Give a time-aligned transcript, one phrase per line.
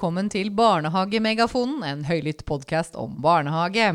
[0.00, 3.90] Velkommen til Barnehagemegafonen, en høylytt podkast om barnehage.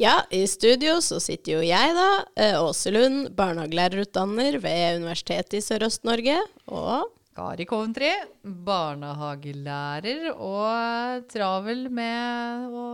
[0.00, 2.06] Ja, i studio så sitter jo jeg, da.
[2.40, 6.38] eh, Åse Lund, barnehagelærerutdanner ved Universitetet i Sørøst-Norge.
[6.72, 8.10] Og Kari Coventry,
[8.42, 12.86] barnehagelærer og travel med å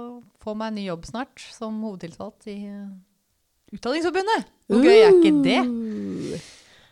[0.43, 2.91] få meg en ny jobb snart som hovedtiltalt i eh,
[3.75, 4.47] Utdanningsforbundet.
[4.69, 5.59] Hvor gøy er ikke det?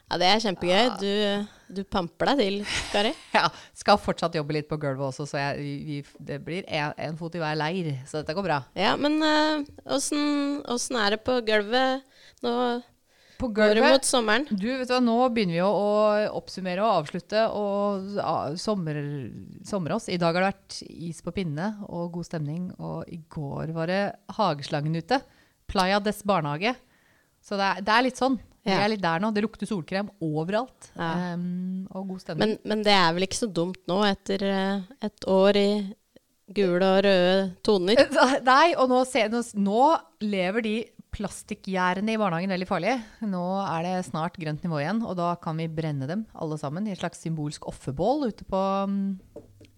[0.06, 0.90] Ja, det er kjempegøy.
[1.02, 2.58] Du, du pamper deg til,
[2.92, 3.10] Kari.
[3.36, 7.16] Ja, skal fortsatt jobbe litt på gulvet også, så jeg, vi, det blir en, en
[7.18, 7.90] fot i hver leir.
[8.06, 8.60] Så dette går bra.
[8.78, 9.64] Ja, men eh,
[9.96, 12.06] åssen uh, er det på gulvet
[12.46, 12.54] nå?
[13.36, 14.46] På gulvet, det mot sommeren?
[14.48, 19.02] Du, vet du hva, Nå begynner vi å, å oppsummere og avslutte og ja, sommer,
[19.66, 20.08] somre oss.
[20.08, 22.70] I dag har det vært is på pinne og god stemning.
[22.78, 24.02] Og i går var det
[24.38, 25.20] Hageslangen ute.
[25.68, 26.72] Playa des barnehage.
[27.44, 28.38] Så det er, det er litt sånn.
[28.66, 29.30] Vi er litt der nå.
[29.34, 30.90] Det lukter solkrem overalt.
[30.96, 31.34] Ja.
[31.34, 32.56] Um, og god stemning.
[32.56, 35.68] Men, men det er vel ikke så dumt nå, etter eh, et år i
[36.56, 38.02] gule og røde toner?
[38.46, 39.80] Nei, og nå, se, nå, nå
[40.26, 40.76] lever de
[41.16, 42.94] plastikkgjerdene i barnehagen veldig farlig.
[43.24, 46.86] Nå er det snart grønt nivå igjen, og da kan vi brenne dem alle sammen
[46.86, 49.06] i et slags symbolsk offerbål ute, på, mm,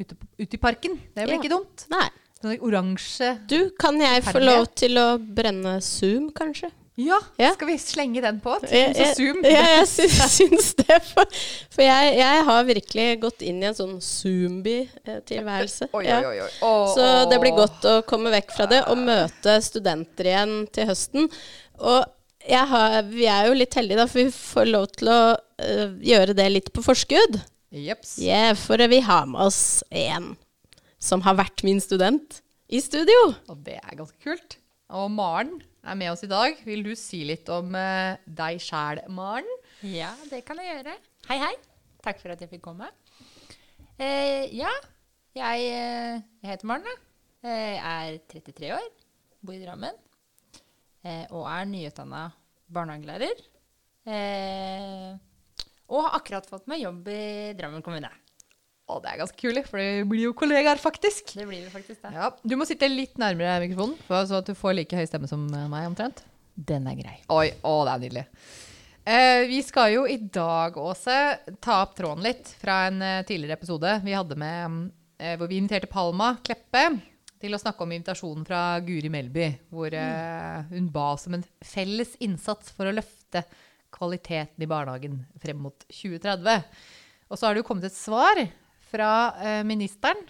[0.02, 0.98] ute, på, ute i parken.
[1.14, 1.42] Det blir Ja.
[1.42, 1.86] ikke dumt.
[1.94, 2.08] Nei.
[2.38, 6.70] Sånn oransje Du, kan jeg få lov til å brenne Zoom, kanskje?
[6.98, 7.52] Ja, Ja.
[7.54, 8.56] skal vi slenge den på?
[8.66, 9.38] Jeg, og Zoom.
[9.46, 9.86] Ja, jeg
[10.34, 10.98] syns, det.
[11.12, 11.38] For,
[11.76, 15.88] for jeg, jeg har virkelig gått inn i en sånn zombie-tilværelse.
[15.94, 16.20] Oi, Ja.
[16.94, 21.28] Så det blir godt å komme vekk fra det og møte studenter igjen til høsten.
[21.78, 22.02] Og
[22.48, 25.86] jeg har, vi er jo litt heldige, da, for vi får lov til å uh,
[26.00, 27.40] gjøre det litt på forskudd.
[27.74, 28.16] Jeps.
[28.24, 30.32] Yeah, for vi har med oss en
[30.98, 32.40] som har vært min student
[32.72, 33.34] i studio.
[33.52, 34.56] Og det er ganske kult.
[34.88, 36.56] Og Maren er med oss i dag.
[36.66, 39.48] Vil du si litt om eh, deg sjæl, Maren?
[39.86, 40.96] Ja, det kan jeg gjøre.
[41.28, 41.54] Hei, hei.
[42.04, 42.88] Takk for at jeg fikk komme.
[43.98, 44.70] Eh, ja,
[45.38, 46.86] jeg, eh, jeg heter Maren.
[46.88, 46.96] da.
[47.48, 48.88] Eh, Jeg er 33 år,
[49.46, 49.94] bor i Drammen
[51.06, 52.24] eh, og er nyutdanna
[52.74, 53.42] barnehagelærer.
[54.08, 55.12] Eh,
[55.88, 58.10] og har akkurat fått meg jobb i Drammen kommune.
[58.88, 61.34] Å, det er ganske kult, for det blir jo kollegaer, faktisk.
[61.36, 62.12] Det blir det faktisk, da.
[62.14, 65.28] Ja, Du må sitte litt nærmere mikrofonen, for så at du får like høy stemme
[65.28, 66.22] som eh, meg, omtrent.
[66.56, 67.18] Den er grei.
[67.28, 68.24] Oi, å, det er nydelig.
[69.08, 71.18] Eh, vi skal jo i dag, Åse,
[71.64, 74.80] ta opp tråden litt fra en eh, tidligere episode vi hadde med mm,
[75.20, 76.82] eh, hvor vi inviterte Palma Kleppe
[77.40, 81.44] til å snakke om invitasjonen fra Guri Melby, hvor eh, hun ba oss om en
[81.64, 83.44] felles innsats for å løfte
[83.94, 86.64] kvaliteten i barnehagen frem mot 2030.
[87.28, 88.40] Og så har det jo kommet et svar
[88.90, 90.24] fra uh, ministeren.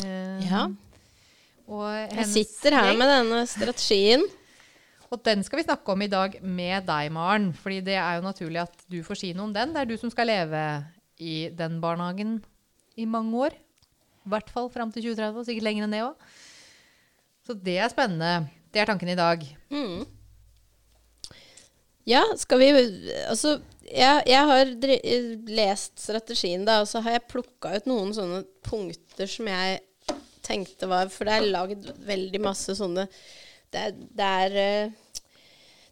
[0.00, 0.68] Uh, Ja.
[1.64, 4.24] Jeg sitter her med denne strategien.
[5.12, 7.52] Og den skal vi snakke om i dag med deg, Maren.
[7.56, 9.72] Fordi det er jo naturlig at du får si noe om den.
[9.72, 10.60] Det er du som skal leve
[11.22, 12.40] i den barnehagen
[12.98, 13.54] i mange år.
[14.24, 16.28] I hvert fall fram til 2030, og sikkert lenger enn det òg.
[17.44, 18.50] Så det er spennende.
[18.72, 19.44] Det er tanken i dag.
[19.70, 20.04] Mm.
[22.08, 22.68] Ja, skal vi
[23.28, 23.58] Altså,
[23.94, 24.72] jeg, jeg har
[25.54, 29.80] lest strategien, da, og så har jeg plukka ut noen sånne punkter som jeg
[30.44, 33.06] tenkte var For det er lagd veldig masse sånne
[33.72, 35.00] Det er, det er eh,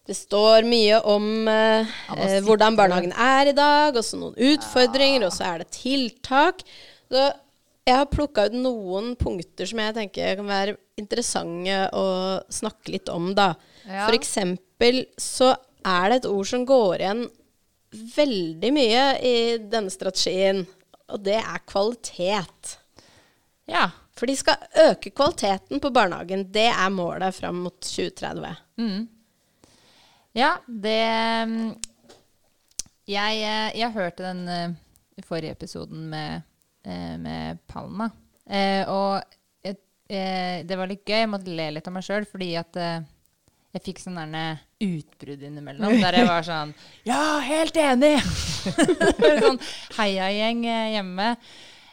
[0.03, 5.23] det står mye om eh, eh, hvordan barnehagen er i dag, og så noen utfordringer,
[5.23, 6.59] og så er det tiltak.
[7.07, 7.29] Så
[7.87, 12.03] jeg har plukka ut noen punkter som jeg tenker kan være interessante å
[12.51, 13.53] snakke litt om, da.
[13.87, 14.03] Ja.
[14.03, 15.53] For eksempel så
[15.87, 17.23] er det et ord som går igjen
[17.93, 20.63] veldig mye i denne strategien,
[21.11, 22.77] og det er kvalitet.
[23.69, 23.89] Ja.
[24.13, 26.45] For de skal øke kvaliteten på barnehagen.
[26.53, 28.51] Det er målet fram mot 2030.
[28.77, 29.07] Mm.
[30.37, 31.01] Ja, det
[31.49, 31.73] mm,
[33.09, 36.41] Jeg, eh, jeg hørte den eh, forrige episoden med,
[36.85, 38.09] eh, med Palma.
[38.87, 39.21] Og
[40.13, 41.23] det var litt gøy.
[41.23, 42.75] Jeg måtte le litt av meg sjøl, fordi at
[43.73, 44.43] jeg fikk sånn derne
[44.83, 45.97] utbrudd innimellom.
[46.03, 46.73] Der jeg var sånn
[47.07, 48.17] Ja, helt enig!
[49.45, 49.61] sånn
[49.97, 51.33] heiagjeng eh, hjemme.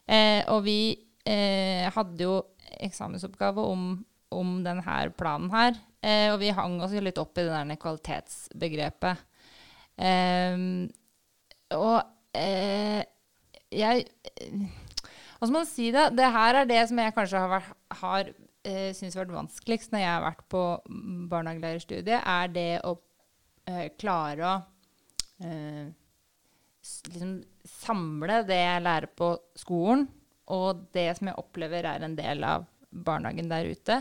[0.05, 0.81] Eh, og vi
[1.25, 2.37] eh, hadde jo
[2.81, 3.93] eksamensoppgave om,
[4.35, 5.81] om denne planen her.
[6.00, 9.27] Eh, og vi hang oss litt opp i det der kvalitetsbegrepet.
[10.00, 10.88] Ehm,
[11.77, 11.99] og
[12.37, 13.03] eh,
[13.71, 14.06] jeg
[15.37, 16.06] Hva skal man si da?
[16.09, 18.31] Det her er det som jeg kanskje har, vært, har
[18.64, 20.64] eh, har vært vanskeligst når jeg har vært på
[21.30, 22.96] barnehagelærerstudiet, er det å
[23.70, 24.54] eh, klare å
[25.44, 25.88] eh,
[27.12, 27.34] liksom
[27.68, 30.06] samle det jeg lærer på skolen,
[30.50, 34.00] og det som jeg opplever er en del av barnehagen der ute.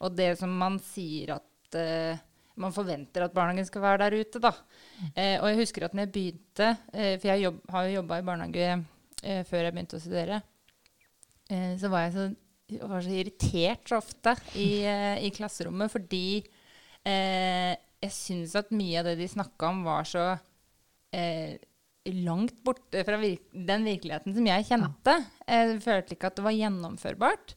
[0.00, 2.18] Og det som man sier at eh,
[2.60, 4.52] man forventer at barnehagen skal være der ute, da.
[5.14, 8.18] Eh, og jeg husker at når jeg begynte, eh, for jeg jobb, har jo jobba
[8.20, 8.68] i barnehage
[9.22, 10.42] eh, før jeg begynte å studere,
[11.50, 12.26] eh, så var jeg så,
[12.82, 16.42] var så irritert så ofte i, eh, i klasserommet fordi
[17.06, 17.72] eh,
[18.02, 20.26] jeg syns at mye av det de snakka om, var så
[21.14, 21.56] eh,
[22.26, 25.16] langt borte fra vir den virkeligheten som jeg kjente.
[25.48, 27.56] Jeg følte ikke at det var gjennomførbart.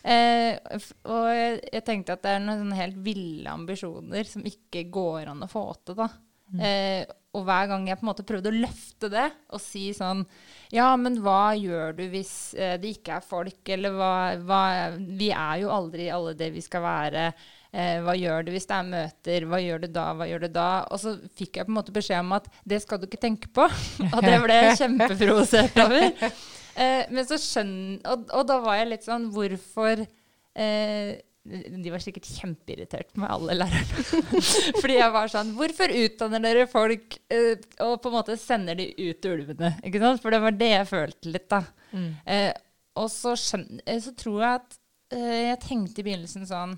[0.00, 0.56] Eh,
[1.04, 5.44] og jeg, jeg tenkte at det er noen helt ville ambisjoner som ikke går an
[5.44, 5.98] å få til.
[5.98, 6.08] da.
[6.58, 10.24] Eh, og hver gang jeg på en måte prøvde å løfte det og si sånn
[10.74, 14.62] Ja, men hva gjør du hvis eh, det ikke er folk, eller hva, hva
[14.98, 17.30] Vi er jo aldri alle det vi skal være.
[17.70, 19.46] Eh, hva gjør du hvis det er møter?
[19.46, 20.06] Hva gjør du da?
[20.18, 20.68] Hva gjør du da?
[20.90, 23.50] Og så fikk jeg på en måte beskjed om at det skal du ikke tenke
[23.54, 23.68] på.
[24.14, 26.10] og det ble jeg kjempeprovosert over.
[26.80, 31.08] Eh, men så skjønner Og, og da var jeg litt sånn Hvorfor eh,
[31.40, 34.02] De var sikkert kjempeirritert med alle lærerne.
[34.82, 38.90] Fordi jeg var sånn Hvorfor utdanner dere folk eh, og på en måte sender de
[38.98, 39.72] ut ulvene?
[39.88, 40.20] Ikke sant?
[40.20, 41.62] For det var det jeg følte litt, da.
[42.28, 42.52] Eh,
[43.00, 43.32] og så,
[43.86, 44.78] eh, så tror jeg at
[45.16, 46.76] eh, jeg tenkte i begynnelsen sånn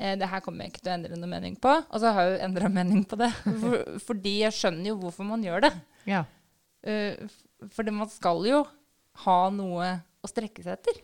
[0.00, 1.76] eh, det her kommer jeg ikke til å endre noe mening på.
[1.86, 3.30] Og så har jeg jo endra mening på det.
[3.62, 5.72] For, fordi jeg skjønner jo hvorfor man gjør det.
[6.10, 6.24] Ja.
[6.86, 7.26] Uh,
[7.72, 8.60] for man skal jo
[9.24, 9.88] ha noe
[10.22, 11.00] å strekke seg etter.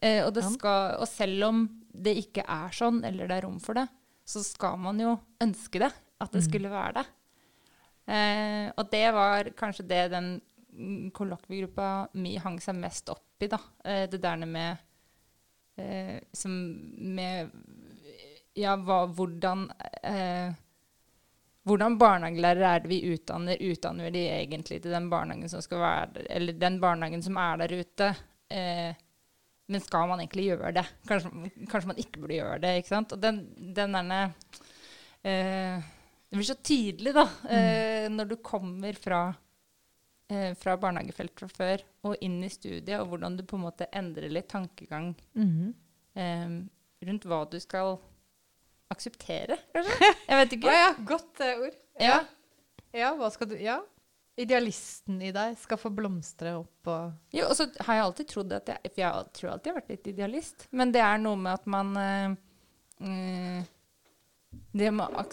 [0.00, 3.78] Eh, og, skal, og selv om det ikke er sånn, eller det er rom for
[3.78, 3.88] det,
[4.28, 5.90] så skal man jo ønske det.
[6.18, 7.06] At det skulle være det.
[8.10, 10.32] Eh, og det var kanskje det den
[10.72, 13.60] mm, kollokviegruppa mi hang seg mest opp i, da.
[13.84, 14.80] Eh, det der med
[15.78, 16.56] eh, som
[17.14, 17.52] med
[18.58, 19.68] Ja, hva, hvordan
[20.02, 20.56] eh,
[21.68, 23.60] hvordan barnehagelærere er det vi utdanner?
[23.60, 27.74] Utdanner vi de egentlig til den barnehagen som skal være den barnehagen som er der
[27.82, 28.08] ute?
[28.48, 28.96] Eh,
[29.68, 30.84] men skal man egentlig gjøre det?
[31.08, 32.72] Kanskje, kanskje man ikke burde gjøre det.
[32.80, 33.12] ikke sant?
[33.16, 33.42] Og den,
[33.76, 34.20] den derne
[35.22, 35.82] eh,
[36.28, 39.20] Det blir så tydelig, da, eh, når du kommer fra,
[40.32, 43.88] eh, fra barnehagefeltet fra før og inn i studiet, og hvordan du på en måte
[43.92, 45.68] endrer litt tankegang mm
[46.18, 46.48] eh,
[47.06, 47.94] rundt hva du skal
[48.90, 50.08] akseptere, kanskje?
[50.30, 50.72] Jeg vet ikke.
[50.74, 51.76] ja, godt eh, ord.
[52.02, 52.16] Ja.
[52.96, 53.76] Ja, hva skal du Ja.
[54.38, 58.52] Idealisten i deg skal få blomstre opp og Jo, og så har jeg alltid trodd
[58.54, 60.68] at jeg For jeg tror alltid jeg har vært litt idealist.
[60.70, 63.56] Men det er noe med at man mm,
[64.78, 65.24] Det må å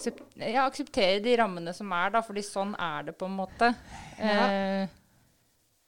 [0.42, 3.70] ja, akseptere de rammene som er, da, fordi sånn er det på en måte.
[4.18, 4.48] Ja.
[4.50, 4.96] Eh,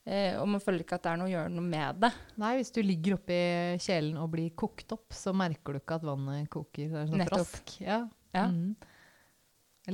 [0.06, 2.12] eh, og man føler ikke at det er noe å gjøre noe med det.
[2.44, 3.40] Nei, hvis du ligger oppi
[3.84, 6.92] kjelen og blir kokt opp, så merker du ikke at vannet koker.
[6.94, 7.50] Det er sånn Nettopp.
[7.50, 7.74] Rask.
[7.81, 8.04] Ja.
[8.36, 8.46] Ja.
[8.54, 8.75] Mm.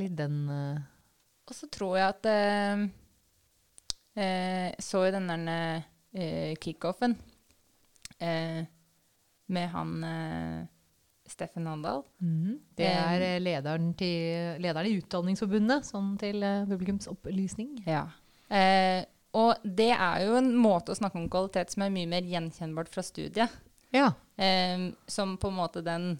[0.01, 0.83] Litt den uh...
[1.47, 2.85] Og så tror jeg at eh,
[4.15, 5.83] eh, Så jo den der
[6.13, 7.15] eh, kickoffen
[8.19, 8.63] eh,
[9.53, 10.65] med han eh,
[11.29, 12.03] Steffen Handal.
[12.19, 12.59] mhm.
[12.75, 17.83] Det er eh, lederen, til, lederen i Utdanningsforbundet, sånn til eh, publikumsopplysning.
[17.87, 18.07] Ja.
[18.49, 22.27] Eh, og det er jo en måte å snakke om kvalitet som er mye mer
[22.27, 23.49] gjenkjennbart fra studiet.
[23.95, 24.11] Ja.
[24.37, 26.19] Eh, som på en måte den ja,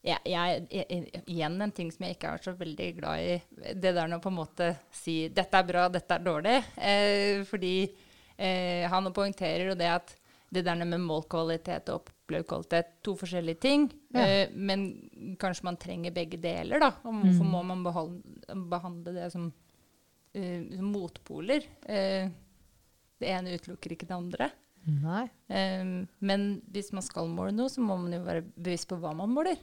[0.00, 0.20] jeg,
[0.72, 3.34] jeg, Igjen en ting som jeg ikke er så veldig glad i.
[3.76, 6.70] Det der å på en måte si 'dette er bra, dette er dårlig'.
[6.76, 7.74] Eh, fordi
[8.38, 10.16] eh, han poengterer jo det at
[10.50, 13.90] det der med målkvalitet og opplevd to forskjellige ting.
[14.14, 14.24] Ja.
[14.24, 16.90] Eh, men kanskje man trenger begge deler, da.
[17.04, 18.22] Og hvorfor må man beholde,
[18.70, 19.50] behandle det som,
[20.34, 21.68] uh, som motpoler?
[21.86, 22.32] Eh,
[23.20, 24.50] det ene utelukker ikke det andre.
[24.80, 29.12] Um, men hvis man skal måle noe, så må man jo være bevisst på hva
[29.14, 29.60] man måler.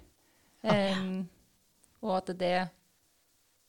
[0.66, 1.28] Um,
[2.02, 2.54] og at det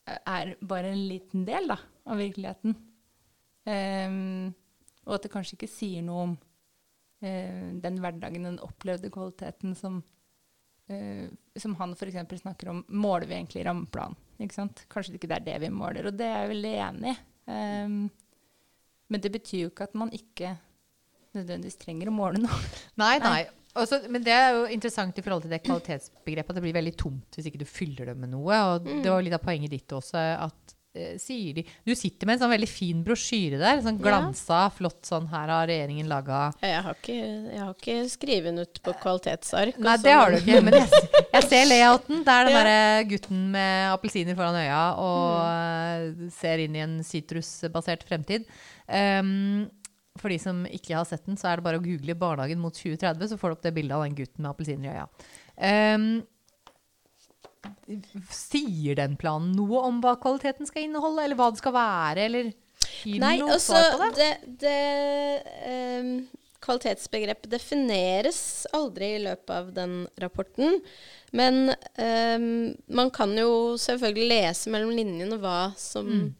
[0.08, 1.78] er bare en liten del da,
[2.08, 2.76] av virkeligheten.
[3.68, 4.54] Um,
[5.08, 10.00] og at det kanskje ikke sier noe om uh, den hverdagen, den opplevde kvaliteten som,
[10.92, 11.26] uh,
[11.56, 12.40] som han f.eks.
[12.42, 12.84] snakker om.
[12.88, 14.16] Måler vi egentlig rammeplan?
[14.38, 17.18] Kanskje det ikke er det vi måler, og det er jeg veldig enig i.
[17.48, 18.00] Um,
[19.08, 20.52] men det betyr jo ikke at man ikke
[21.36, 22.58] nødvendigvis trenger å måle noe.
[23.00, 23.40] Nei, nei.
[23.78, 26.50] Også, men det er jo interessant i forhold til det kvalitetsbegrepet.
[26.50, 28.58] At det blir veldig tomt hvis ikke du fyller det med noe.
[28.74, 30.18] Og det var litt av poenget ditt også.
[30.48, 33.82] at eh, sier de, Du sitter med en sånn veldig fin brosjyre der.
[33.84, 34.68] Sånn Ja.
[34.74, 35.28] flott sånn.
[35.30, 37.18] Her har regjeringen laga Jeg har ikke,
[37.52, 39.78] jeg har ikke skrevet den ut på kvalitetsark.
[39.78, 40.48] Nei, det har du sånn.
[40.48, 40.64] ikke.
[40.64, 41.04] Men jeg,
[41.34, 42.24] jeg ser layouten.
[42.24, 42.64] Det er den Ja.
[42.64, 46.30] derre gutten med appelsiner foran øya og mm.
[46.34, 48.48] ser inn i en sitrusbasert fremtid.
[48.88, 49.68] Um,
[50.20, 52.74] for de som ikke har sett den, så er det bare å google 'barnehagen mot
[52.74, 55.06] 2030', så får du opp det bildet av den gutten med appelsiner i øya.
[55.58, 56.08] Um,
[58.30, 62.50] sier den planen noe om hva kvaliteten skal inneholde, eller hva det skal være, eller
[63.04, 64.28] Nei, noe altså svar på det?
[64.46, 64.76] det, det
[65.68, 66.12] ehm,
[66.58, 70.80] Kvalitetsbegrepet defineres aldri i løpet av den rapporten.
[71.30, 76.34] Men um, man kan jo selvfølgelig lese mellom linjene hva som Mm.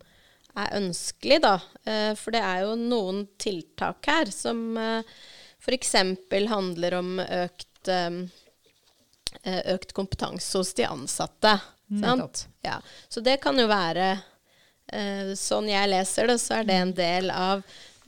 [0.63, 1.57] Er ønskelig, da.
[1.85, 5.17] Eh, for det er jo noen tiltak her som uh,
[5.63, 5.95] f.eks.
[6.51, 8.21] handler om økt eh,
[9.75, 11.59] økt kompetanse hos de ansatte.
[12.01, 12.49] Sant?
[12.61, 12.81] Ja.
[13.09, 14.11] Så det kan jo være
[14.93, 17.63] eh, Sånn jeg leser det, så er det en del av,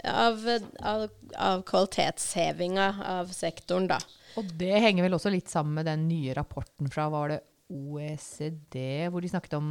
[0.04, 0.42] av,
[0.84, 4.00] av, av kvalitetshevinga av sektoren, da.
[4.38, 7.40] Og det henger vel også litt sammen med den nye rapporten fra var det
[7.70, 9.70] OECD, hvor de snakket om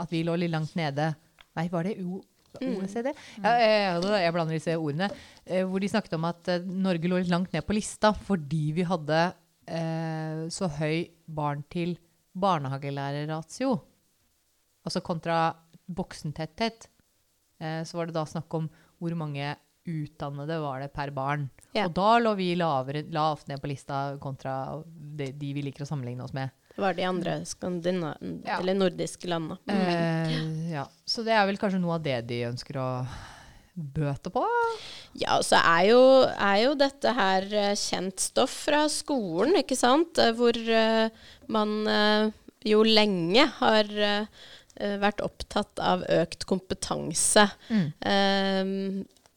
[0.00, 1.12] at vi lå litt langt nede.
[1.58, 2.20] Nei, var det o
[2.58, 3.10] OECD?
[3.42, 5.10] Ja, jeg, jeg blander disse ordene.
[5.44, 8.62] Eh, hvor de snakket om at eh, Norge lå litt langt ned på lista fordi
[8.78, 9.18] vi hadde
[9.68, 11.96] eh, så høy barn til
[12.38, 13.74] barnehagelærerratio.
[14.86, 15.38] Altså kontra
[15.88, 16.88] voksentetthet.
[17.60, 19.54] Eh, så var det da snakk om hvor mange
[19.88, 21.46] utdannede var det per barn.
[21.76, 21.86] Ja.
[21.88, 25.88] Og da lå vi lavere, lavt ned på lista kontra de, de vi liker å
[25.88, 26.52] sammenligne oss med.
[26.74, 28.12] Det var de andre skandina
[28.44, 28.58] Ja.
[28.60, 29.58] eller nordiske landene.
[29.66, 30.28] Eh,
[30.78, 30.86] ja.
[31.08, 32.88] Så det er vel kanskje noe av det de ønsker å
[33.78, 34.42] bøte på?
[35.18, 39.78] Ja, og så er jo, er jo dette her eh, kjent stoff fra skolen, ikke
[39.78, 40.18] sant?
[40.22, 41.08] Eh, Hvor eh,
[41.54, 41.74] man
[42.66, 43.86] jo lenge har
[44.78, 47.46] vært opptatt av økt kompetanse.
[47.70, 48.72] Eh,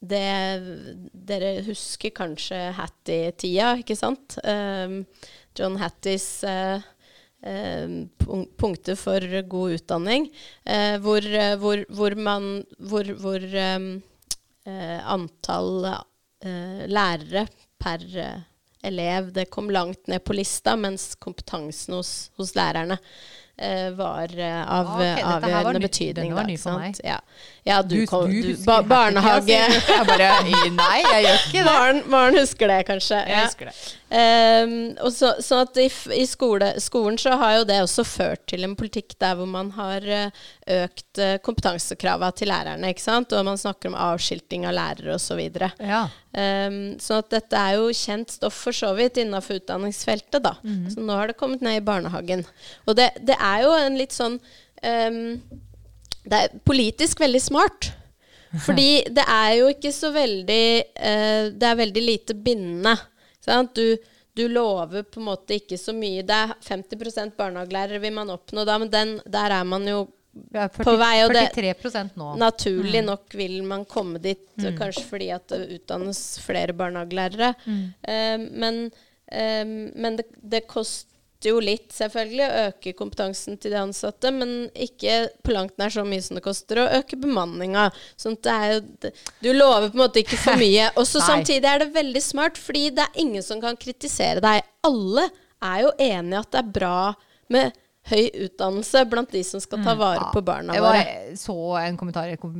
[0.01, 0.25] det,
[1.31, 4.37] dere husker kanskje Hattie-tida, ikke sant?
[4.43, 4.97] Eh,
[5.57, 6.27] John Hatties
[8.57, 10.29] punkter for god utdanning,
[10.65, 13.03] eh, hvor, eh, hvor, hvor man Hvor,
[13.41, 13.79] eh,
[14.65, 15.85] eh, antall
[16.45, 17.47] eh, lærere
[17.81, 18.39] per eh,
[18.83, 22.97] elev det kom langt ned på lista, mens kompetansen hos, hos lærerne
[23.61, 26.15] eh, var eh, av okay, eh, her var avgjørende betydning.
[26.31, 27.01] denne var ny for meg.
[27.05, 27.19] Ja,
[27.67, 29.57] ja du, kom, du, husker ba, barnehage?
[29.57, 30.31] Jeg bare
[30.77, 31.65] Nei, jeg gjør ikke det.
[31.69, 33.23] Barn, barn husker det kanskje.
[33.27, 33.49] Jeg ja.
[33.49, 33.77] husker det.
[34.11, 35.85] Ehm, og så, sånn at i,
[36.17, 39.69] i skole, skolen så har jo det også ført til en politikk der hvor man
[39.77, 40.41] har eh,
[40.81, 43.31] økt uh, kompetansekravene til lærerne, ikke sant?
[43.31, 45.39] Og man snakker om avskilting av lærere osv.
[45.79, 46.01] Ja.
[46.35, 50.57] Um, sånn at dette er jo kjent stoff for så vidt innenfor utdanningsfeltet, da.
[50.91, 52.43] Så nå har det kommet ned i barnehagen.
[52.91, 54.37] Og det, det er jo en litt sånn
[54.83, 55.23] um,
[56.21, 57.93] Det er politisk veldig smart.
[58.65, 60.65] Fordi det er jo ikke så veldig
[60.99, 62.97] uh, Det er veldig lite bindende.
[63.41, 63.75] Sant?
[63.75, 63.97] Du,
[64.37, 66.23] du lover på en måte ikke så mye.
[66.23, 70.55] Det er 50% barnehagelærere vil man oppnå da, men den, der er man jo Vi
[70.61, 72.29] er 40, På vei, og det- 43 nå.
[72.39, 74.45] Naturlig nok vil man komme dit,
[74.77, 77.49] kanskje fordi at det utdannes flere barnehagelærere.
[77.67, 80.63] Eh, men uh, men det, det
[81.41, 85.89] koster jo litt, selvfølgelig, å øke kompetansen til de ansatte, men ikke på langt nær
[85.89, 87.89] så mye som det koster å øke bemanninga.
[88.15, 90.91] Sånn at det er jo Du lover på en måte ikke for mye.
[90.95, 94.61] Og så samtidig er det veldig smart, fordi det er ingen som kan kritisere deg.
[94.85, 95.29] Alle
[95.61, 96.97] er jo enig i at det er bra
[97.51, 97.73] med
[98.11, 101.01] høy utdannelse blant de som skal ta vare på barna Jeg våre.
[101.37, 102.55] så en kommentar, jeg kom,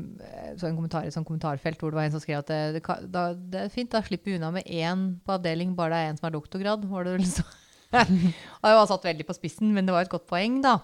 [0.53, 2.83] så en kommentar i et sånt kommentarfelt hvor det var en som skrev at det,
[3.09, 6.11] det, det er fint, da slipper vi unna med én på avdeling, bare det er
[6.11, 6.85] en som har doktorgrad.
[6.85, 7.45] Var det vel så.
[8.61, 10.77] og det var satt veldig på spissen, men det var et godt poeng, da.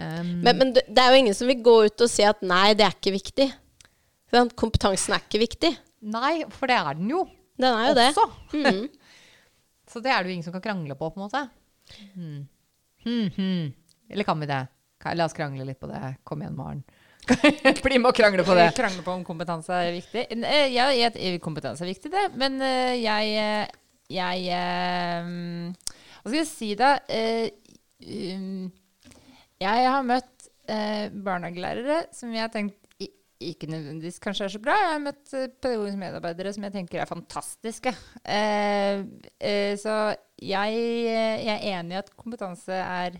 [0.00, 2.40] Um, Men, men det det er jo ingen som vil gå ut og si at
[2.42, 3.48] nei, det er ikke viktig.
[4.56, 5.72] Kompetansen er ikke viktig.
[6.08, 7.26] nei, for det er den jo
[7.60, 8.08] Den er jo det.
[8.16, 8.28] også.
[8.62, 8.88] Mm.
[9.92, 11.42] Så det er det jo ingen som kan krangle på, på en måte.
[12.14, 12.46] Hmm.
[13.04, 13.72] Hmm, hmm.
[14.08, 14.62] Eller kan vi det?
[15.18, 16.00] La oss krangle litt på det.
[16.24, 16.80] Kom igjen, Maren.
[17.82, 18.70] Bli med og krangle på det.
[18.78, 20.24] Krangle på om kompetanse er viktig.
[20.32, 20.88] Eh, Ja,
[21.44, 22.24] kompetanse er viktig, det.
[22.40, 23.66] Men eh, jeg eh,
[24.12, 24.48] Jeg
[26.22, 26.94] Hva skal jeg si, da?
[27.10, 27.50] Eh,
[28.36, 28.70] um,
[29.62, 32.82] Jeg har møtt eh, barnehagelærere som jeg har tenkt
[33.42, 34.76] ikke nødvendigvis kanskje er så bra.
[34.78, 37.92] Jeg har møtt eh, pedagogiske medarbeidere som jeg tenker er fantastiske.
[38.22, 39.02] Eh,
[39.42, 39.96] eh, så
[40.38, 43.18] jeg, eh, jeg er enig i at kompetanse er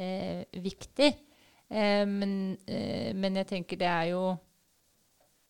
[0.00, 1.10] eh, viktig.
[1.70, 2.32] Eh, men,
[2.66, 4.24] men jeg tenker det er jo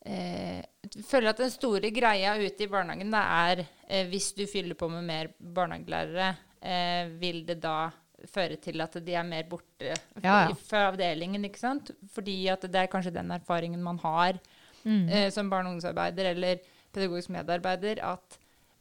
[0.01, 3.61] Jeg føler at den store greia ute i barnehagen er
[4.09, 6.31] hvis du fyller på med mer barnehagelærere,
[6.63, 7.91] eh, vil det da
[8.29, 10.55] føre til at de er mer borte Ja, ja.
[10.69, 11.91] fra avdelingen, ikke sant?
[12.13, 14.39] Fordi at det er kanskje den erfaringen man har
[14.85, 15.09] Mm.
[15.13, 16.61] eh, som barne- og ungdomsarbeider eller
[16.93, 18.39] pedagogisk medarbeider, at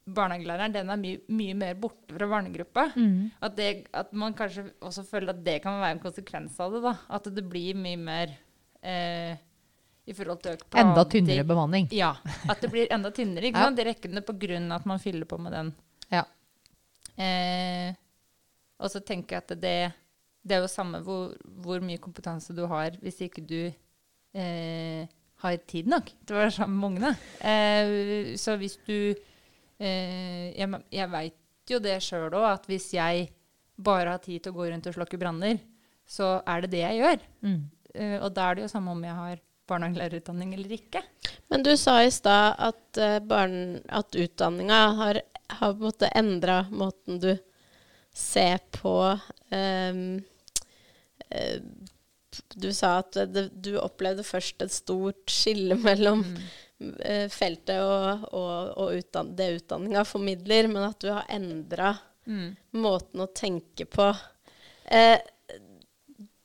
[0.08, 2.86] barnehagelæreren den er mye, mye mer borte fra barnegruppa.
[2.96, 3.32] Mm.
[3.42, 6.82] At, det, at man kanskje også føler at det kan være en konsekvens av det.
[6.88, 6.94] da.
[7.10, 8.32] At det blir mye mer
[8.82, 9.36] eh,
[10.08, 11.90] i forhold til økt Enda tynnere bemanning.
[11.92, 12.14] Ja.
[12.50, 13.44] At det blir enda tynnere.
[13.52, 13.68] ikke Ja.
[13.68, 13.84] sant?
[13.92, 15.74] Rekkene på grunn av at man fyller på med den.
[16.12, 16.24] Ja.
[17.20, 17.94] Eh,
[18.80, 19.78] og så tenker jeg at det,
[20.42, 25.10] det er jo samme hvor, hvor mye kompetanse du har, hvis ikke du eh,
[25.44, 27.12] har tid nok til å være sammen med ungene.
[27.40, 28.96] Eh, så hvis du
[29.80, 31.36] eh, Jeg, jeg veit
[31.70, 33.28] jo det sjøl òg, at hvis jeg
[33.80, 35.60] bare har tid til å gå rundt og slokke branner,
[36.10, 37.22] så er det det jeg gjør.
[37.46, 37.62] Mm.
[37.94, 41.04] Eh, og da er det jo samme om jeg har barnehagelærerutdanning eller ikke.
[41.54, 43.52] Men du sa i stad at, uh,
[44.00, 47.32] at utdanninga har, har på en måte endra måten du
[48.16, 48.94] ser på
[49.52, 50.20] um,
[52.56, 56.24] Du sa at det, du opplevde først et stort skille mellom
[56.80, 56.94] Mm.
[57.04, 61.98] uh, feltet og, og, og utdan det utdanninga formidler, men at du har endra
[62.30, 62.52] Mm.
[62.78, 64.06] måten å tenke på.
[64.86, 65.18] Uh,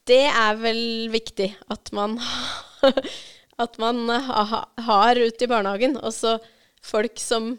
[0.09, 2.15] det er vel viktig at man
[3.65, 5.99] at man ha, har ute i barnehagen.
[6.01, 6.39] Også
[6.83, 7.55] folk som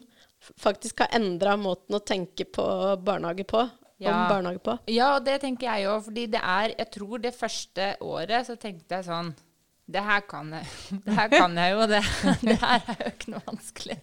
[0.61, 2.65] faktisk har endra måten å tenke på
[3.03, 3.61] barnehage på.
[3.65, 4.27] Om Ja.
[4.29, 4.73] barnehage på.
[4.91, 6.01] Ja, og det tenker jeg òg.
[6.03, 9.33] Fordi det er Jeg tror det første året så tenkte jeg sånn
[9.87, 10.65] Det her kan jeg
[11.05, 11.85] Det her kan jeg jo.
[11.87, 12.01] Det,
[12.49, 13.97] det her er jo ikke noe vanskelig.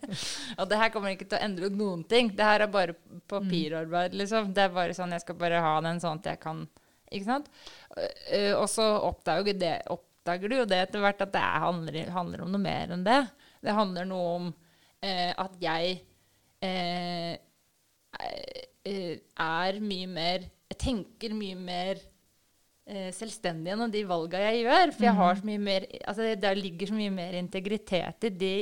[0.58, 2.30] Og det her kommer ikke til å endre noen ting.
[2.34, 2.94] Det her er bare
[3.28, 4.52] papirarbeid, liksom.
[4.54, 6.62] Det er bare sånn Jeg skal bare ha den sånn at jeg kan
[7.12, 7.50] Ikke sant?
[8.56, 12.40] Og så oppdager, det, oppdager du jo det etter hvert at det er- handler, handler
[12.46, 13.18] om noe mer enn det.
[13.62, 14.54] Det handler noe om
[15.02, 16.00] eh, at jeg
[16.62, 17.34] eh,
[18.88, 22.00] eh, er mye mer Jeg tenker mye mer
[22.88, 24.94] eh, selvstendig gjennom de valga jeg gjør.
[24.96, 28.54] For jeg har så mye mer altså det ligger så mye mer integritet i de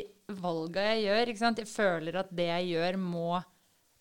[0.43, 1.33] valga jeg gjør.
[1.33, 1.63] Ikke sant?
[1.63, 3.41] Jeg føler at det jeg gjør, må,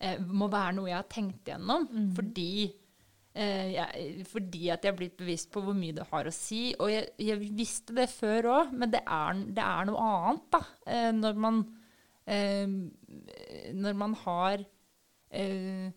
[0.02, 1.88] eh, må være noe jeg har tenkt gjennom.
[2.16, 2.52] Fordi
[3.34, 6.70] eh, jeg, fordi at jeg er blitt bevisst på hvor mye det har å si.
[6.78, 10.64] Og jeg, jeg visste det før òg, men det er, det er noe annet da,
[10.86, 11.62] eh, når man
[12.26, 12.66] eh,
[13.74, 14.62] Når man har
[15.30, 15.90] eh,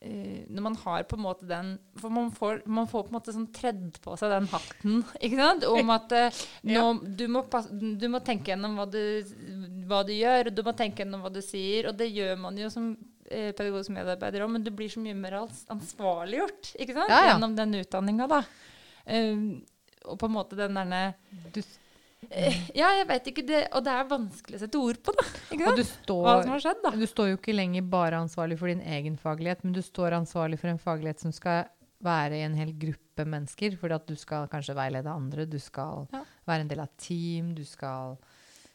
[0.00, 3.18] eh, når man har på en måte den For man får, man får på en
[3.18, 5.66] måte sånn tredd på seg den hatten, ikke sant?
[5.70, 6.40] Om at eh,
[6.72, 6.86] nå,
[7.18, 9.02] du, må pass, du må tenke gjennom hva du,
[9.88, 11.90] hva du gjør, og du må tenke gjennom hva du sier.
[11.90, 12.92] Og det gjør man jo som
[13.30, 17.10] eh, pedagogisk medarbeider òg, men du blir så mye mer ansvarliggjort ikke sant?
[17.10, 17.32] Ja, ja.
[17.34, 18.44] gjennom den utdanninga, da.
[19.06, 19.34] Eh,
[20.06, 21.00] og på en måte den derne
[21.54, 21.60] Du,
[22.74, 25.24] Ja, jeg vet ikke det, Og det er vanskelig å sette ord på, da.
[25.54, 26.90] Ikke og du du Hva som står, har skjedd, da.
[26.96, 30.58] du står jo ikke lenger bare ansvarlig for din egen faglighet, men du står ansvarlig
[30.58, 31.66] for en faglighet som skal
[32.04, 33.76] være i en hel gruppe mennesker.
[33.80, 36.24] Fordi at du skal kanskje veilede andre, du skal Ja.
[36.48, 38.16] være en del av team, du skal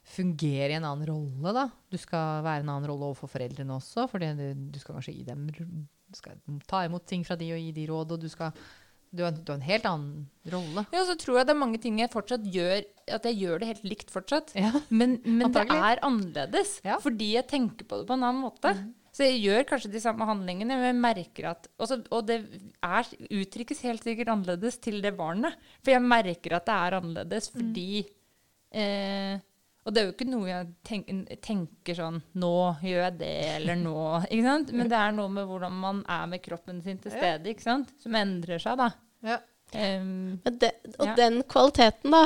[0.04, 1.54] fungere i en annen rolle.
[1.54, 1.68] da.
[1.92, 5.24] Du skal være en annen rolle overfor foreldrene også, for du, du skal kanskje gi
[5.28, 6.34] dem du skal
[6.68, 8.52] ta imot ting fra de og gi de råd, og du skal
[9.12, 10.86] du har, du har en helt annen rolle.
[10.95, 13.67] Ja, så tror jeg det er mange ting jeg fortsatt gjør At jeg gjør det
[13.74, 14.54] helt likt fortsatt.
[14.56, 14.71] Ja.
[14.88, 16.78] Men, men det er annerledes.
[16.88, 16.95] Ja.
[17.04, 18.71] Fordi jeg tenker på det på en annen måte.
[19.12, 22.39] Så jeg gjør kanskje de samme handlingene, men jeg merker at også, Og det
[22.80, 25.60] er, uttrykkes helt sikkert annerledes til det barnet.
[25.84, 28.06] For jeg merker at det er annerledes fordi
[28.71, 29.36] eh,
[29.86, 32.52] Og det er jo ikke noe jeg tenker, tenker sånn Nå
[32.86, 33.96] gjør jeg det, eller nå
[34.28, 34.70] ikke sant?
[34.78, 37.89] Men det er noe med hvordan man er med kroppen sin til stede, ikke sant?
[38.04, 38.91] som endrer seg, da.
[39.26, 39.39] Ja.
[39.74, 41.15] Um, Men det, og Ja.
[41.17, 42.22] den kvaliteten, da,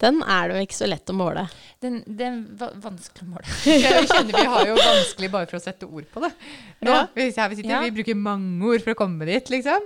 [0.00, 1.42] den er det jo ikke så lett å måle.
[1.84, 3.44] den, den vanskelig å måle.
[3.66, 6.32] Jeg kjenner vi har jo vanskelig bare for å sette ord på det.
[6.80, 7.06] Nå, Ja.
[7.14, 7.80] vi, sitter, Ja.
[7.84, 9.84] vi bruker mange ord for å komme dit, liksom.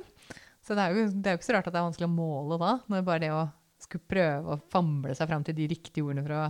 [0.62, 2.14] Så det er, jo, det er jo ikke så rart at det er vanskelig å
[2.14, 3.42] måle da, når bare det å
[3.82, 6.44] skulle prøve å famle seg fram til de riktige ordene for å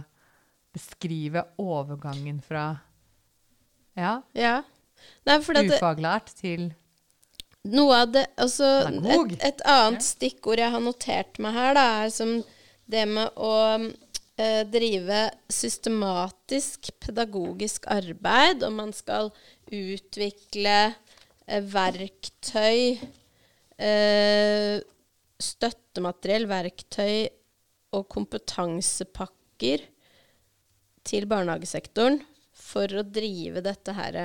[0.74, 2.68] beskrive overgangen fra
[3.94, 4.62] ja, Ja.
[5.26, 6.72] Nei, ufaglært til
[7.64, 12.12] Noe av det Altså, et, et annet stikkord jeg har notert meg her, da, er
[12.12, 12.36] som
[12.90, 19.32] det med å eh, drive systematisk pedagogisk arbeid, og man skal
[19.72, 23.00] utvikle eh, verktøy,
[23.80, 24.76] eh,
[25.40, 27.30] støttemateriell, verktøy
[27.96, 29.88] og kompetansepakker
[31.06, 32.20] til barnehagesektoren
[32.54, 34.18] for å drive dette her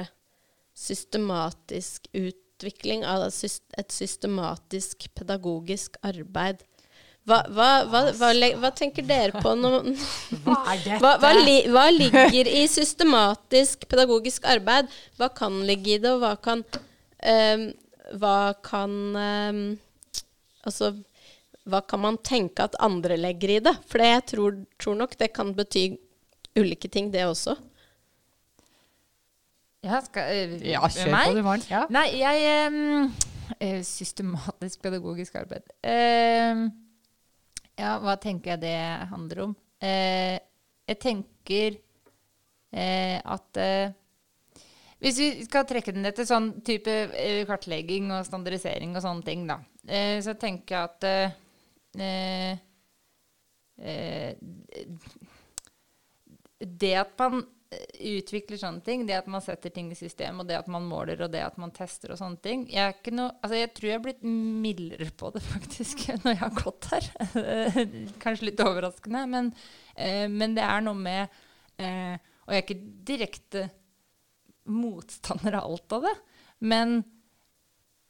[0.78, 6.63] systematisk utvikling av et systematisk pedagogisk arbeid.
[7.28, 9.70] Hva, hva, hva, hva, tenker dere på nå?
[10.46, 11.34] Hva er dette?
[11.44, 14.89] Li, hva ligger i systematisk pedagogisk arbeid?
[15.20, 17.68] Hva kan ligge i det, og hva kan um,
[18.18, 19.62] Hva kan um,
[20.65, 20.96] Altså
[21.70, 23.76] hva kan man tenke at andre legger i det?
[23.86, 25.84] For jeg tror, tror nok det kan bety
[26.57, 27.55] ulike ting, det også.
[29.85, 31.27] Ja, skal, eh, Ja, kjør meg?
[31.29, 31.63] på du, Maren.
[31.69, 31.85] Ja.
[31.93, 32.47] Nei, jeg
[33.59, 35.69] eh, Systematisk pedagogisk arbeid.
[35.83, 36.67] Uh,
[37.79, 38.77] ja, hva tenker jeg det
[39.12, 39.55] handler om?
[39.79, 40.35] Eh,
[40.89, 41.77] jeg tenker
[42.75, 43.93] eh, at eh,
[44.99, 49.45] Hvis vi skal trekke den etter sånn type eh, kartlegging og standardisering og sånne ting,
[49.47, 51.38] da, eh, så tenker jeg at eh,
[52.03, 52.57] eh,
[53.79, 54.33] eh,
[56.60, 57.41] det at man
[57.72, 60.88] eh, utvikler sånne ting, det at man setter ting i system, og det at man
[60.89, 64.00] måler, og det at man tester og sånne ting Jeg, noe, altså jeg tror jeg
[64.00, 67.12] er blitt mildere på det, faktisk, når jeg har gått her.
[68.24, 69.54] Kanskje litt overraskende, men,
[69.95, 71.39] eh, men det er noe med
[71.80, 73.69] eh, Og jeg er ikke direkte
[74.69, 76.12] motstander av alt av det,
[76.69, 77.00] men,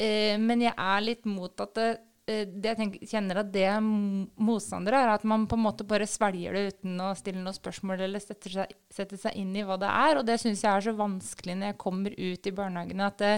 [0.02, 1.86] men jeg er litt mot at det,
[2.30, 5.86] det jeg tenker, kjenner at det er m- motstander er at man på en måte
[5.88, 9.64] bare svelger det uten å stille noen spørsmål eller setter seg, setter seg inn i
[9.66, 10.20] hva det er.
[10.20, 13.34] Og det syns jeg er så vanskelig når jeg kommer ut i barnehagene, at det,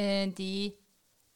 [0.00, 0.50] eh, de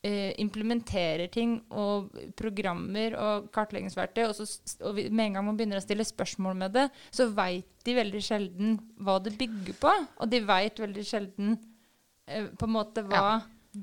[0.07, 4.47] eh, implementerer ting og programmer og kartleggingsverktøy, og, så,
[4.87, 8.23] og med en gang man begynner å stille spørsmål med det, så veit de veldig
[8.25, 9.95] sjelden hva det bygger på.
[10.23, 11.57] Og de veit veldig sjelden
[12.29, 13.41] eh, på en måte hva,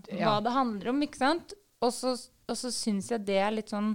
[0.10, 0.32] Ja.
[0.32, 1.54] hva det handler om, ikke sant?
[1.84, 2.16] Og så,
[2.50, 3.94] og så syns jeg det er litt sånn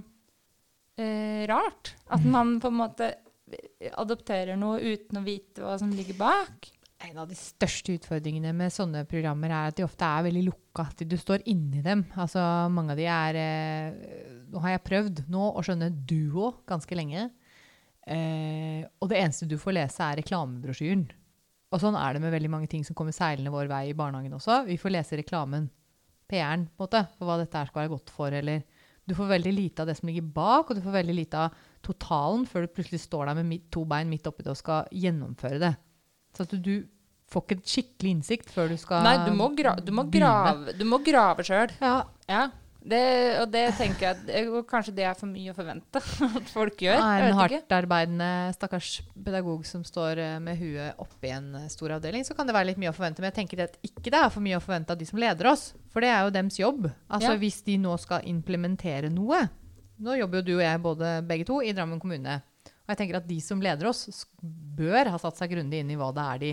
[0.99, 1.95] eh, rart.
[2.11, 3.13] At man på en måte
[3.99, 6.69] adopterer noe uten å vite hva som ligger bak.
[7.01, 10.85] En av de største utfordringene med sånne programmer er at de ofte er veldig lukka.
[10.91, 12.05] At du står inni dem.
[12.13, 16.97] Altså, mange av de er eh, Nå har jeg prøvd nå å skjønne duo ganske
[16.97, 17.29] lenge.
[18.03, 21.05] Eh, og det eneste du får lese, er reklamebrosjyren.
[21.71, 24.35] Og sånn er det med veldig mange ting som kommer seilende vår vei i barnehagen
[24.35, 24.65] også.
[24.67, 25.69] Vi får lese reklamen,
[26.31, 28.33] PR-en, på en måte, for hva dette skal være godt for.
[28.37, 28.63] Eller
[29.07, 31.59] du får veldig lite av det som ligger bak, og du får veldig lite av
[31.85, 35.59] totalen før du plutselig står der med to bein midt oppi det og skal gjennomføre
[35.61, 35.73] det.
[36.37, 36.73] Så at du, du
[37.31, 40.85] får ikke skikkelig innsikt før du skal Nei, du må, gra du må grave, du
[40.87, 41.73] må grave sjøl.
[41.81, 42.47] Ja, Ja.
[42.81, 42.99] Det,
[43.43, 45.99] og det tenker jeg at Kanskje det er for mye å forvente
[46.39, 46.97] at folk gjør.
[46.97, 52.25] er en hardtarbeidende stakkars pedagog som står eh, med huet oppi en eh, stor avdeling,
[52.25, 53.21] så kan det være litt mye å forvente.
[53.21, 55.51] Men jeg tenker at ikke det er for mye å forvente av de som leder
[55.51, 55.67] oss.
[55.93, 56.87] For det er jo dems jobb.
[57.07, 57.37] Altså Ja.
[57.43, 59.43] Hvis de nå skal implementere noe
[60.01, 62.39] Nå jobber jo du og jeg både, begge to i Drammen kommune.
[62.65, 64.07] Og jeg tenker at de som leder oss,
[64.41, 66.49] bør ha satt seg grundig inn i hva det er de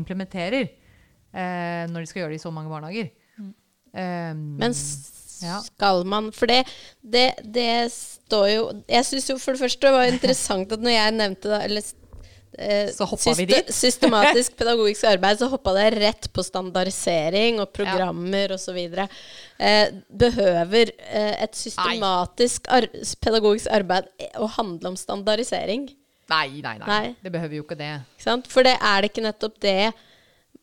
[0.00, 0.66] implementerer.
[1.30, 3.12] Eh, når de skal gjøre det i så mange barnehager.
[3.38, 3.52] Mm.
[3.94, 5.60] Eh, Men s- Ja.
[5.62, 6.64] skal man For det,
[7.00, 10.94] det, det står jo Jeg syns jo for det første det var interessant at når
[10.94, 11.90] jeg nevnte det eller,
[12.58, 13.70] eh, Så hoppa vi dit.
[13.74, 19.06] Systematisk pedagogisk arbeid, så hoppa det rett på standardisering og programmer og osv.
[19.58, 22.88] Eh, behøver eh, et systematisk ar
[23.22, 25.88] pedagogisk arbeid å handle om standardisering?
[26.28, 27.14] nei, nei, nei, Nei.
[27.24, 27.94] Det behøver jo ikke det.
[28.18, 28.50] Ikke sant?
[28.52, 29.92] For det er det ikke nettopp det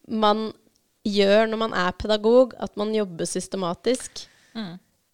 [0.06, 0.52] man
[1.06, 4.26] gjør når man er pedagog, at man jobber systematisk?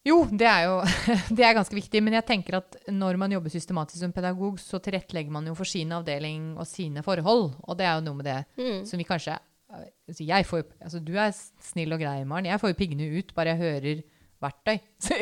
[0.02, 0.80] Jo, det er jo
[1.38, 2.02] det er ganske viktig.
[2.02, 5.70] Men jeg tenker at når man jobber systematisk som pedagog, så tilrettelegger man jo for
[5.70, 7.52] sin avdeling og sine forhold.
[7.68, 8.82] Og det er jo noe med det Mm.
[8.90, 9.38] som vi kanskje
[9.72, 11.30] altså jeg får, altså Du er
[11.64, 12.50] snill og grei, Maren.
[12.50, 14.02] Jeg får jo piggene ut bare jeg hører
[14.42, 14.80] verktøy.
[15.06, 15.16] Så,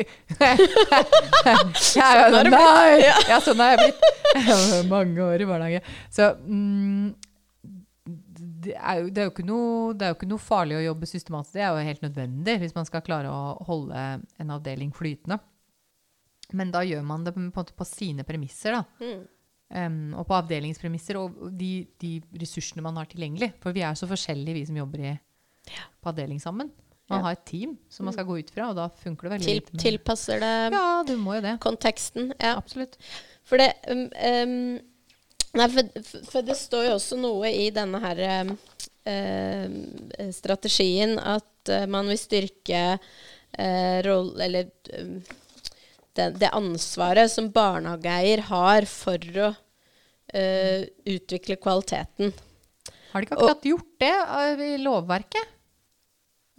[2.00, 3.04] jeg er jo sånn, nei!
[3.28, 4.00] Ja, sånn har jeg blitt.
[4.94, 5.82] Mange år i barnehage.
[6.12, 7.10] Så mm,
[8.60, 11.54] det er, jo, det, er noe, det er jo ikke noe farlig å jobbe systematisk.
[11.56, 14.02] Det er jo helt nødvendig hvis man skal klare å holde
[14.42, 15.40] en avdeling flytende.
[16.56, 18.84] Men da gjør man det på, på sine premisser, da.
[19.00, 19.22] Mm.
[19.70, 23.52] Um, og på avdelingspremisser og de, de ressursene man har tilgjengelig.
[23.62, 25.16] For vi er så forskjellige, vi som jobber i,
[26.02, 26.72] på avdeling sammen.
[27.10, 27.24] Man Ja.
[27.26, 29.58] har et team som man skal gå ut fra, og da funker det veldig Til,
[29.58, 31.56] lite tilpasser det Ja, det.
[31.62, 32.32] konteksten?
[32.38, 32.56] Ja.
[32.56, 32.98] Absolutt.
[33.42, 34.78] For det um, um,
[35.58, 38.52] Nei, for, for- det står jo også noe i denne her um,
[39.10, 39.78] um,
[40.34, 44.34] strategien at uh, man vil styrke eh, roll...
[44.40, 45.16] Eller um,
[46.14, 49.50] det, det ansvaret som barnehageeier har for å
[50.34, 52.32] eh, utvikle kvaliteten.
[53.12, 55.56] Har de ikke akkurat gjort det eh, i lovverket?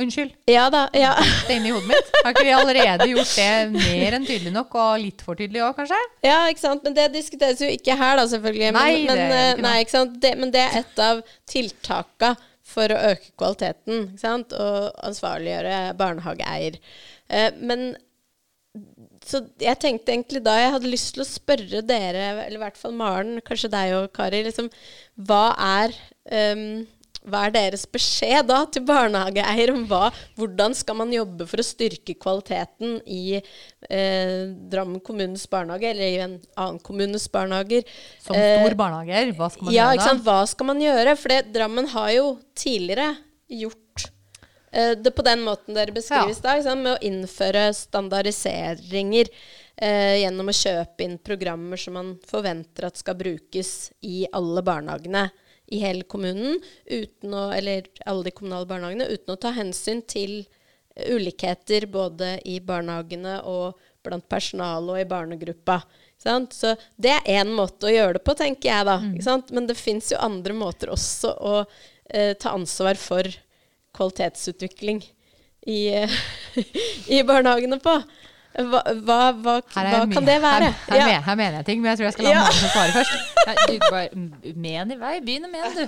[0.02, 0.36] Unnskyld.
[0.50, 0.86] Ja da.
[0.98, 1.14] Ja.
[1.48, 2.12] Det inn i hodet mitt.
[2.22, 5.74] Har ikke vi allerede gjort det mer enn tydelig nok, og litt for tydelig òg,
[5.80, 6.00] kanskje?
[6.26, 6.86] Ja, ikke sant?
[6.88, 8.70] Men det diskuteres jo ikke her, da, selvfølgelig.
[8.72, 10.22] Men, Nei, men, det eh, ikke nei, ikke sant?
[10.24, 12.36] Det, men det er et av tiltaka
[12.72, 14.08] for å øke kvaliteten.
[14.14, 14.56] Ikke sant?
[14.56, 16.80] Og ansvarliggjøre barnehageeier.
[17.32, 17.92] Eh, men
[19.28, 22.80] så jeg tenkte egentlig da jeg hadde lyst til å spørre dere, eller i hvert
[22.80, 24.70] fall Maren, kanskje deg og Kari, liksom,
[25.28, 25.94] hva er
[26.32, 26.88] ehm,
[27.30, 30.08] hva er deres beskjed da til barnehageeier om hva,
[30.40, 36.22] hvordan skal man jobbe for å styrke kvaliteten i eh, Drammen kommunes barnehage, eller i
[36.24, 37.86] en annen kommunes barnehager?
[38.24, 40.10] Som stor barnehager, hva skal man Eh, ja, gjøre ikke da?
[40.10, 40.26] sant?
[40.26, 41.16] Hva skal man gjøre?
[41.22, 42.26] For Drammen har jo
[42.58, 43.10] tidligere
[43.52, 44.08] gjort
[44.74, 46.48] eh, det på den måten dere beskrives Ja.
[46.48, 49.30] da, ikke med å innføre standardiseringer
[49.78, 55.30] eh, gjennom å kjøpe inn programmer som man forventer at skal brukes i alle barnehagene
[55.72, 60.42] i hele kommunen, uten å, eller alle de kommunale barnehagene, uten å ta hensyn til
[61.08, 65.80] ulikheter både i barnehagene og blant personalet og i barnegruppa.
[66.20, 66.54] Sant?
[66.58, 68.98] Så det er én måte å gjøre det på, tenker jeg da.
[69.00, 69.16] Mm.
[69.24, 69.54] Sant?
[69.56, 73.30] Men det fins jo andre måter også å eh, ta ansvar for
[73.96, 75.02] kvalitetsutvikling
[75.72, 75.80] i,
[77.16, 77.96] i barnehagene på.
[78.52, 80.72] Hva, hva, hva, hva kan det være?
[80.72, 81.06] Her, her, Ja.
[81.08, 82.46] mener, her mener jeg ting, men jeg tror jeg skal la Ja.
[82.52, 83.14] Få svare først.
[83.72, 85.14] Du bare Men i vei.
[85.24, 85.84] Begynn med du.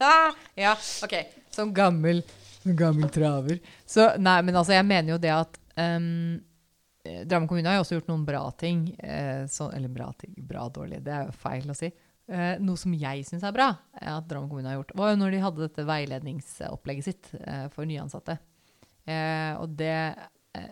[0.64, 0.74] ja,
[1.06, 1.14] ok.
[1.54, 2.22] Som gammel,
[2.64, 3.60] gammel traver.
[3.86, 6.40] Så, nei, men altså, jeg mener jo det at um,
[7.04, 8.86] Drammen kommune har jo også gjort noen bra ting.
[8.96, 11.90] Eh, så, eller bra ting, bra dårlig, det er jo feil å si.
[12.32, 13.66] Eh, noe som jeg syns er bra,
[14.00, 17.66] er at Drammen kommune har gjort, var jo når de hadde dette veiledningsopplegget sitt eh,
[17.74, 18.38] for nyansatte.
[19.04, 19.92] Eh, og det
[20.56, 20.70] eh,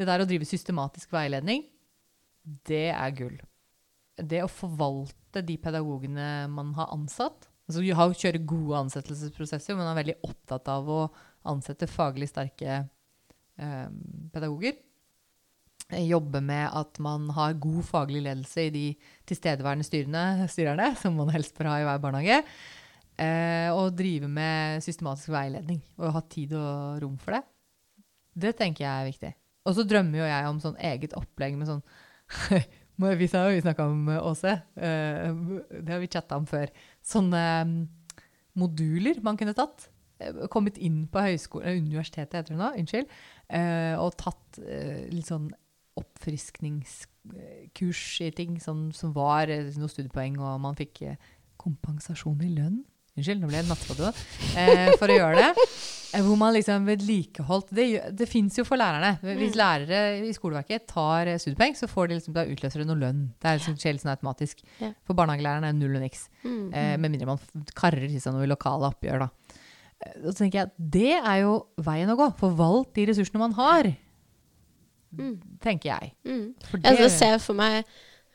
[0.00, 1.66] Det der å drive systematisk veiledning,
[2.64, 3.36] det er gull.
[4.16, 9.86] Det å forvalte de pedagogene man har ansatt altså Vi har kjører gode ansettelsesprosesser, men
[9.86, 11.02] er veldig opptatt av å
[11.46, 13.90] ansette faglig sterke eh,
[14.34, 14.74] pedagoger.
[15.90, 18.84] Jobbe med at man har god faglig ledelse i de
[19.30, 22.42] tilstedeværende styrene, styrerne, som man helst bør ha i hver barnehage.
[23.20, 25.78] Eh, og drive med systematisk veiledning.
[26.00, 27.44] Og ha tid og rom for det.
[28.34, 29.32] Det tenker jeg er viktig.
[29.68, 31.84] Og så drømmer jo jeg om sånn eget opplegg med sånn
[33.00, 34.52] Vi har jo snakka om eh, Åse.
[34.76, 35.32] eh,
[35.72, 36.68] det har vi chatta om før.
[37.00, 37.88] Sånne mm,
[38.60, 39.88] moduler man kunne tatt.
[40.20, 41.16] Eh, Kommet inn på
[41.64, 43.08] universitetet heter det nå, unnskyld.
[44.04, 44.60] og tatt
[45.10, 45.48] litt sånn
[45.98, 51.00] oppfriskningskurs i ting som, som var noen studiepoeng, og man fikk
[51.60, 52.84] kompensasjon i lønn.
[53.18, 54.12] Unnskyld, nå ble jeg nattpodde.
[54.60, 55.66] Eh, for å gjøre det.
[56.10, 57.84] Eh, Hvor man liksom vedlikeholdt Det,
[58.18, 59.12] det fins jo for lærerne.
[59.38, 62.98] Hvis lærere i skoleverket tar eh, studiepoeng, så får de liksom, da utløser det noe
[62.98, 63.24] lønn.
[63.38, 64.62] Det er liksom skjer liksom automatisk.
[65.06, 66.28] For barnehagelærerne er null og niks.
[66.42, 66.68] Mm.
[66.74, 69.58] Eh, med mindre man karrer til seg noe i lokale oppgjør, da.
[70.00, 72.30] Eh, så tenker jeg at det er jo veien å gå.
[72.40, 73.90] Forvalt de ressursene man har.
[75.62, 76.12] Tenker jeg.
[76.26, 76.46] Mm.
[76.70, 77.84] For Jeg altså, ser for meg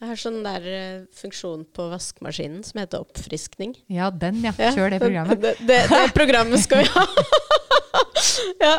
[0.02, 3.78] Jeg har sånn der uh, funksjon på vaskemaskinen som heter oppfriskning.
[3.88, 4.52] ja, den, ja.
[4.76, 5.40] Kjør det programmet.
[5.42, 7.06] Det, det, det programmet skal vi ha.
[8.66, 8.76] ja.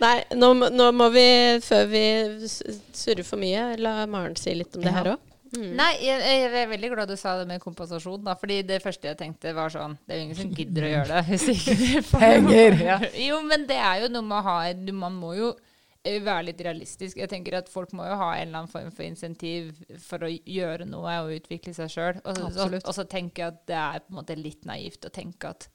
[0.00, 1.26] Nei, nå, nå må vi,
[1.64, 2.04] før vi
[2.48, 4.96] surrer for mye, la Maren si litt om det Ja.
[5.02, 5.24] her òg.
[5.48, 5.70] Mm.
[5.78, 8.34] Nei, jeg, jeg er veldig glad du sa det med kompensasjon, da.
[8.36, 11.08] Fordi det første jeg tenkte, var sånn Det er jo ingen som gidder å gjøre
[11.08, 12.98] det hvis ikke Penger, ja.
[13.16, 14.58] Jo, men det er jo noe med å ha
[14.92, 15.54] Man må jo
[16.04, 17.16] være litt realistisk.
[17.16, 20.30] Jeg tenker at Folk må jo ha en eller annen form for insentiv for å
[20.30, 22.20] gjøre noe og utvikle seg sjøl.
[22.24, 25.10] Og, så- og, så tenker jeg at det er på en måte litt naivt å
[25.12, 25.68] tenke at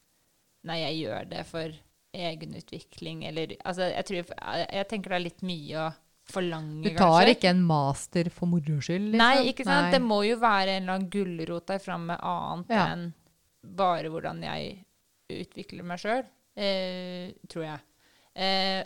[0.64, 1.70] nei, jeg gjør det for
[2.14, 5.92] egenutvikling, eller Altså, jeg tror Jeg, jeg tenker det er litt mye å
[6.30, 7.34] forlange, Du tar kanskje.
[7.36, 9.10] ikke en master for moro skyld?
[9.12, 9.18] Liksom.
[9.20, 9.90] Nei, ikke sant?
[9.90, 9.92] Nei.
[9.92, 12.86] Det må jo være en eller annen gulrot der framme annet Ja.
[12.94, 13.12] enn
[13.76, 14.84] bare hvordan jeg
[15.30, 16.24] utvikler meg sjøl,
[16.56, 17.80] eh, tror jeg.
[18.36, 18.84] Eh,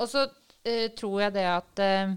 [0.00, 0.26] og så
[0.68, 2.16] eh, tror jeg det at uh,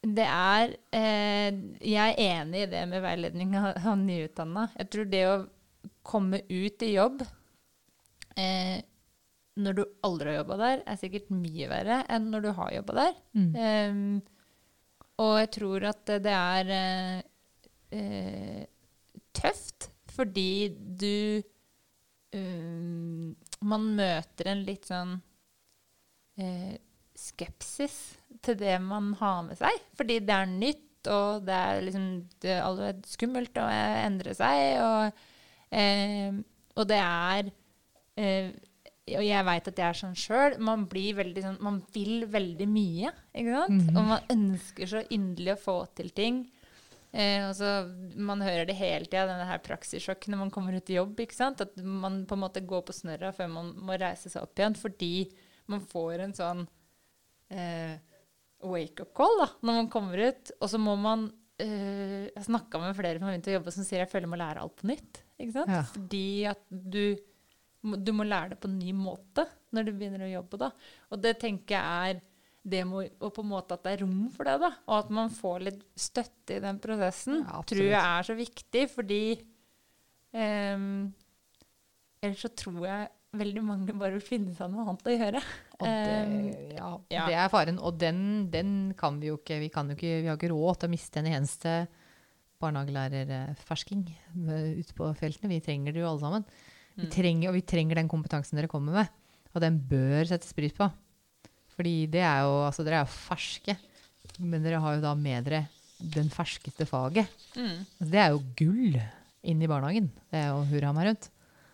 [0.00, 4.70] det er eh, Jeg er enig i det med veiledning av, av nyutdanna.
[4.78, 5.34] Jeg tror det å
[6.06, 7.20] komme ut i jobb
[8.40, 8.78] eh,
[9.60, 12.96] når du aldri har jobba der, er sikkert mye verre enn når du har jobba
[12.96, 13.18] der.
[13.36, 13.50] Mm.
[13.60, 14.22] Em,
[15.20, 16.72] og jeg tror at det er
[19.36, 21.42] tøft fordi du
[22.34, 25.18] um, Man møter en litt sånn
[26.40, 26.78] eh,
[27.18, 27.96] skepsis
[28.44, 29.82] til det man har med seg.
[29.98, 32.06] Fordi det er nytt, og det er liksom
[32.40, 34.80] det er allerede skummelt å endre seg.
[34.84, 35.22] Og,
[35.76, 36.40] eh,
[36.76, 37.52] og det er
[38.20, 38.50] eh,
[39.10, 40.56] Og jeg veit at jeg er sånn sjøl.
[40.62, 43.88] Man blir veldig sånn Man vil veldig mye, ikke sant?
[43.88, 43.96] Mhm.
[43.96, 46.44] Og man ønsker så inderlig å få til ting.
[47.12, 50.98] Eh, altså, Man hører det hele tida, denne her praksissjokket når man kommer ut i
[50.98, 51.18] jobb.
[51.20, 51.62] ikke sant?
[51.64, 54.78] At man på en måte går på snørra før man må reise seg opp igjen.
[54.78, 55.14] Fordi
[55.70, 56.62] man får en sånn
[57.50, 57.98] eh,
[58.66, 60.54] wake-up call da, når man kommer ut.
[60.60, 61.28] Og så må man
[61.62, 64.34] eh, Jeg snakka med flere som har begynt å jobbe, som sier jeg føler jeg
[64.36, 65.24] må lære alt på nytt.
[65.40, 65.74] ikke sant?
[65.74, 65.82] Ja.
[65.90, 67.04] Fordi at du,
[67.82, 70.62] du må lære det på en ny måte når du begynner å jobbe.
[70.62, 70.70] da.
[71.10, 72.26] Og det tenker jeg er
[72.62, 74.68] det må, og på en måte at det er rom for det, da.
[74.86, 78.82] Og at man får litt støtte i den prosessen, Ja, tror jeg er så viktig.
[78.92, 79.22] Fordi
[80.36, 81.12] um,
[82.20, 83.08] ellers så tror jeg
[83.40, 85.40] veldig mange bare vil finne seg noe annet å gjøre.
[85.80, 87.26] Og Ehm, det, ja, ja.
[87.30, 87.78] det er faren.
[87.80, 88.20] Og den,
[88.52, 90.92] den kan vi jo ikke Vi, kan jo ikke, vi har ikke råd til å
[90.92, 91.74] miste en eneste
[92.60, 94.02] barnehagelærerfersking
[94.50, 95.50] eh, ute på feltene.
[95.52, 96.44] Vi trenger det jo alle sammen.
[96.96, 97.10] Vi Mm.
[97.14, 99.08] trenger, og vi trenger den kompetansen dere kommer med.
[99.54, 100.90] Og den bør settes pris på.
[101.80, 103.74] Fordi det er jo, altså dere er jo ferske.
[104.36, 105.62] Men dere har jo da med dere
[106.12, 107.28] den ferskeste faget.
[107.56, 107.78] mm.
[107.96, 108.98] Altså, det er jo gull
[109.48, 110.10] inn i barnehagen.
[110.28, 111.30] Det er jo hurra meg rundt.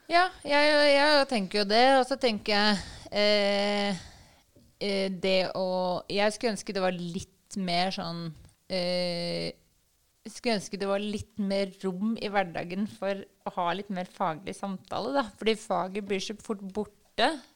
[0.06, 1.84] Ja, jeg, jeg tenker jo det.
[1.98, 2.78] Og så tenker jeg
[3.10, 4.02] eh,
[4.78, 5.66] eh, det å
[6.06, 8.28] Jeg skulle ønske det var litt mer sånn
[8.70, 9.50] eh,
[10.30, 14.56] skulle ønske det var litt mer rom i hverdagen for å ha litt mer faglig
[14.58, 15.26] samtale, da.
[15.38, 16.95] Fordi faget blir så fort borte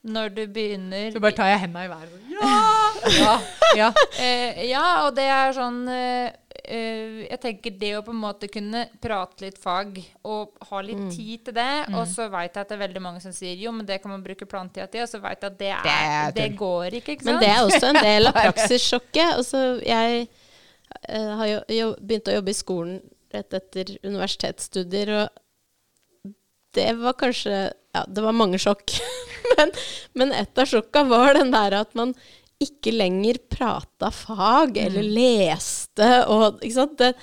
[0.02, 2.18] når du begynner Så bare tar jeg henda i været.
[2.40, 3.10] Ja!
[3.16, 3.34] ja,
[3.76, 3.88] ja.
[4.20, 6.30] Eh, ja, og det er sånn uh,
[6.70, 9.96] Uh, Jeg tenker det å på en måte kunne prate litt fag
[10.28, 11.72] og ha litt tid til det.
[11.96, 14.12] Og så veit jeg at det er veldig mange som sier jo, men det kan
[14.12, 15.02] man bruke plantida til.
[15.02, 17.32] Og så veit jeg at det, er, Det er det, går ikke, ikke sant?
[17.32, 19.32] Men det er også en del av praksissjokket.
[19.40, 23.00] Altså, jeg uh, har jo, jo begynt å jobbe i skolen
[23.34, 26.32] rett etter universitetsstudier, og
[26.74, 27.60] det var kanskje
[27.96, 28.94] Ja, det var mange sjokk.
[29.56, 29.72] men,
[30.18, 32.14] men et av sjokka var den der at man
[32.60, 36.98] ikke lenger prata fag, eller leste, og ikke sant.
[37.00, 37.14] Det,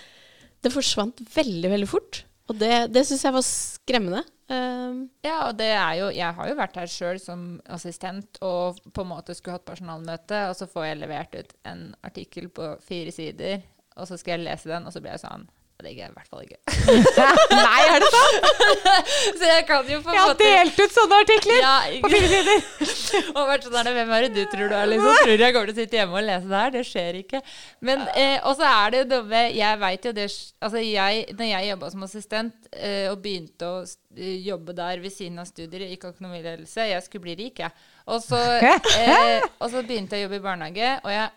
[0.66, 2.24] det forsvant veldig, veldig fort.
[2.48, 4.24] Og det, det syns jeg var skremmende.
[4.48, 8.78] Um, Ja, og det er jo Jeg har jo vært her sjøl som assistent og
[8.96, 12.70] på en måte skulle hatt personalmøte, og så får jeg levert ut en artikkel på
[12.88, 13.66] fire sider,
[14.00, 15.44] og så skal jeg lese den, og så blir jeg sånn
[15.78, 16.58] Det er jeg i hvert fall ikke.
[17.54, 18.46] Nei, er det sant?
[19.38, 21.60] så jeg kan jo på en Jeg har måte delt ut sånne artikler!
[21.62, 22.63] ja, På fire sider.
[23.36, 24.90] og vært sånn Hvem er det du tror du er?
[24.90, 25.20] Liksom?
[25.22, 26.72] Tror du jeg kommer til å sitte hjemme og lese det her?
[26.74, 27.42] Det skjer ikke.
[27.90, 31.52] Men, eh, og så er det jo dumme Jeg veit jo det Altså, jeg, når
[31.52, 33.84] jeg jobba som assistent eh, og begynte å
[34.48, 37.86] jobbe der ved siden av studier i økonomiledelse Jeg skulle bli rik, jeg.
[38.10, 38.42] Og så,
[38.98, 41.30] eh, og så begynte jeg å jobbe i barnehage, og jeg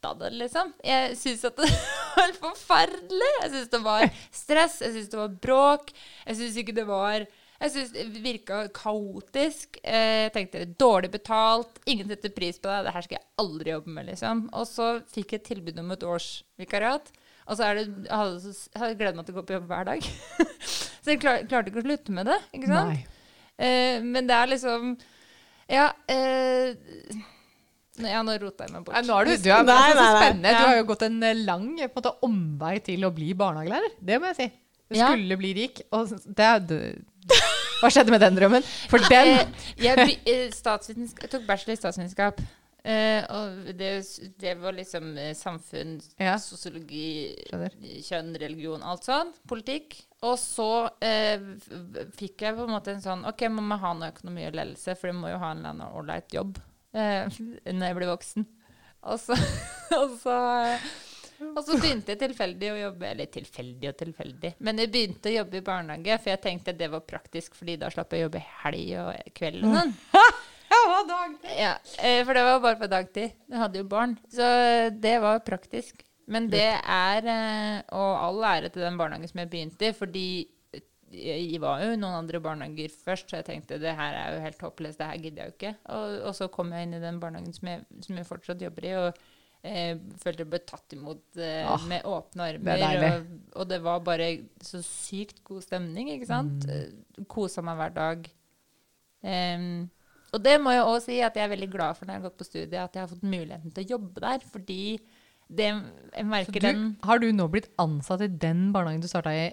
[0.00, 0.72] hata det, liksom.
[0.84, 1.68] Jeg syns at det
[2.16, 3.30] var forferdelig.
[3.42, 5.92] Jeg syns det var stress, jeg syns det var bråk.
[6.26, 7.26] Jeg syns ikke det var
[7.60, 9.76] Jeg syns det virka kaotisk.
[9.84, 13.70] Eh, Jeg tenkte dårlig betalt, ingen setter pris på det, det her skal jeg aldri
[13.74, 14.46] jobbe med, liksom.
[14.56, 17.10] Og så fikk jeg tilbud om et årsvikariat.
[17.50, 20.08] Og så det, jeg hadde, jeg gledet meg til å gå på jobb hver dag.
[21.02, 22.38] så jeg klar, klarte ikke å slutte med det.
[22.56, 22.94] ikke sant?
[22.94, 23.04] Nei.
[23.60, 24.94] Eh, men det er liksom
[25.68, 25.90] Ja.
[26.08, 26.72] Eh,
[28.08, 28.94] ja, nå rota jeg meg bort.
[28.96, 30.16] Nei, nå er du, du er Nei, nei, nei.
[30.16, 30.50] spennende.
[30.56, 33.96] Du har jo gått en eh, lang på en måte, omvei til å bli barnehagelærer.
[34.00, 34.48] Det må jeg si.
[34.90, 35.08] Du Ja.
[35.12, 36.78] skulle bli rik, og det er du
[37.80, 38.62] Hva skjedde med den drømmen?
[38.90, 39.46] For den Eh,
[39.78, 42.40] jeg, eh, jeg tok bachelor i statsvitenskap.
[42.84, 43.90] Eh, og det,
[44.40, 46.36] det var liksom samfunn, Ja.
[46.40, 47.36] sosiologi,
[48.04, 49.32] kjønn, religion, alt sånn.
[49.48, 49.98] Politikk.
[50.22, 51.38] Og så eh,
[52.16, 54.96] fikk jeg på en måte en sånn OK, må vi ha noe økonomi og ledelse,
[54.98, 56.58] for du må jo ha en eller annen ålreit jobb
[56.94, 57.38] eh,
[57.70, 58.46] når jeg blir voksen.
[59.10, 59.36] Og så,
[60.00, 60.36] og så
[61.40, 64.50] og så begynte jeg tilfeldig å jobbe Eller tilfeldig og tilfeldig.
[64.66, 67.88] Men jeg begynte å jobbe i barnehage, for jeg tenkte det var praktisk, fordi da
[67.92, 69.94] slapp jeg å jobbe helg og kveld og sånn.
[70.70, 71.00] Ja.
[71.58, 73.32] Ja, eh, for det var bare på dagtid.
[73.50, 74.12] Jeg hadde jo barn.
[74.30, 74.46] Så
[75.02, 76.04] det var praktisk.
[76.30, 80.26] Men det er eh, Og all ære til den barnehagen som jeg begynte i, fordi
[81.10, 84.44] jeg var jo i noen andre barnehager først, så jeg tenkte det her er jo
[84.44, 85.74] helt håpløst, det her gidder jeg jo ikke.
[85.96, 88.86] Og, og så kom jeg inn i den barnehagen som jeg, som jeg fortsatt jobber
[88.86, 89.22] i, og
[89.66, 93.00] eh, følte jeg ble tatt imot eh, Ah, med åpne er armer.
[93.00, 94.28] Det Og, og det var bare
[94.64, 96.68] så sykt god stemning, ikke sant?
[96.68, 97.24] Mm.
[97.30, 98.30] Kosa meg hver dag.
[99.20, 99.88] Um,
[100.30, 102.28] og det må jeg òg si at jeg er veldig glad for når jeg har
[102.28, 104.46] gått på studiet, at jeg har fått muligheten til å jobbe der.
[104.52, 104.82] Fordi
[105.50, 105.66] det,
[106.14, 109.48] jeg merker du, den har du nå blitt ansatt i den barnehagen du starta i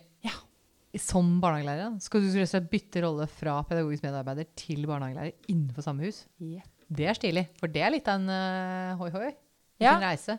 [1.01, 1.97] som barnehagelærer?
[2.03, 6.23] Skal du rett og slett bytte rolle fra pedagogisk medarbeider til barnehagelærer innenfor samme hus?
[6.87, 9.31] Det er stilig, for det er litt av en uh, hoi-hoi.
[9.83, 9.97] Ja.
[9.97, 10.37] En reise.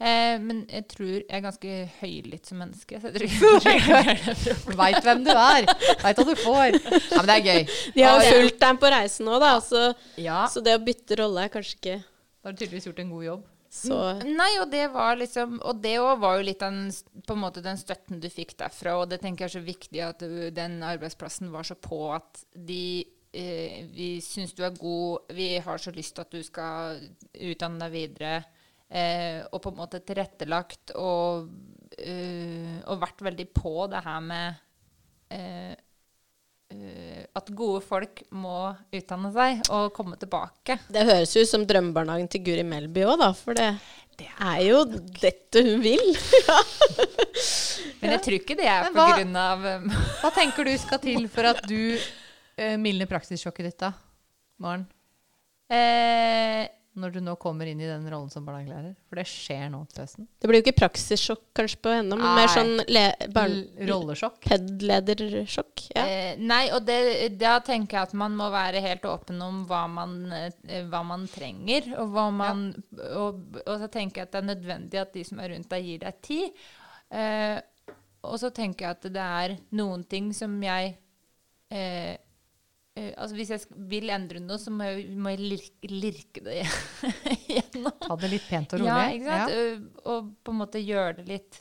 [0.00, 3.00] Eh, men jeg tror jeg er ganske høylytt som menneske.
[3.02, 5.68] Så jeg tror ikke Veit hvem du er,
[6.00, 6.78] veit hva du får.
[6.78, 7.74] Ja, men det er gøy.
[7.96, 9.52] de har jo fulgt deg på reisen nå, da.
[9.64, 9.90] Så,
[10.20, 10.46] ja.
[10.48, 13.26] så det å bytte rolle er kanskje ikke Da har du tydeligvis gjort en god
[13.26, 13.48] jobb.
[13.70, 16.88] Så Nei, og det var liksom Og det òg var jo litt den,
[17.22, 20.02] på en måte den støtten du fikk derfra, og det tenker jeg er så viktig
[20.02, 25.30] at du, den arbeidsplassen var så på at de eh, Vi syns du er god,
[25.38, 26.98] vi har så lyst til at du skal
[27.30, 28.32] utdanne deg videre,
[28.90, 31.46] eh, og på en måte tilrettelagt og,
[31.94, 34.60] eh, og vært veldig på det her med
[35.30, 35.78] eh,
[36.70, 40.76] at gode folk må utdanne seg og komme tilbake.
[40.92, 43.32] Det høres ut som drømmebarnehagen til Guri Melby òg, da.
[43.34, 43.72] For det,
[44.20, 44.84] det er jo
[45.18, 46.04] dette hun vil.
[48.00, 49.90] Men jeg tror ikke det er på hva- grunn av um,
[50.22, 53.90] Hva tenker du skal til for at du uh, mildner praksissjokket ditt, da,
[54.62, 54.86] Maren?
[55.70, 56.64] eh,
[57.00, 58.92] Når du nå kommer inn i den rollen som barnehagelærer?
[59.08, 60.28] For det skjer nå til høsten.
[60.40, 62.74] Det blir jo ikke praksissjokk kanskje på henne, men mer sånn
[63.34, 63.56] barn,
[63.90, 64.38] Rollesjokk.
[64.46, 65.86] PED-ledersjokk.
[65.96, 66.04] Ja.
[66.04, 67.00] Eh, nei, og det,
[67.40, 71.26] da tenker jeg at man må være helt åpen om hva man, eh, hva man
[71.30, 71.90] trenger.
[71.96, 72.68] Og, hva man,
[73.10, 75.90] og, og så tenker jeg at det er nødvendig at de som er rundt deg,
[75.90, 76.64] gir deg tid.
[77.10, 77.58] Eh,
[78.28, 80.92] og så tenker jeg at det er noen ting som jeg
[81.72, 82.18] eh,
[82.96, 86.56] altså Hvis jeg vil endre noe, så må jeg, må jeg lirke, lirke det
[87.54, 87.92] gjennom.
[88.02, 88.90] Ta det litt pent og rolig.
[88.90, 89.50] Ja, ikke sant?
[89.50, 89.54] Ja.
[89.56, 89.78] Eh,
[90.10, 91.54] Og på en måte gjøre det litt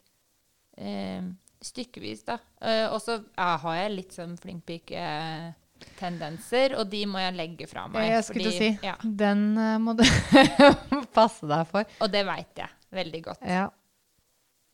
[0.80, 1.22] eh,
[1.64, 2.36] stykkevis, da.
[2.64, 7.84] Eh, og så ja, har jeg litt sånn flinkpike-tendenser, og de må jeg legge fra
[7.92, 8.08] meg.
[8.10, 10.04] Jeg skulle å si, ja, den eh, må du
[11.18, 11.84] passe deg for.
[12.04, 13.42] og det veit jeg veldig godt.
[13.48, 13.66] Ja.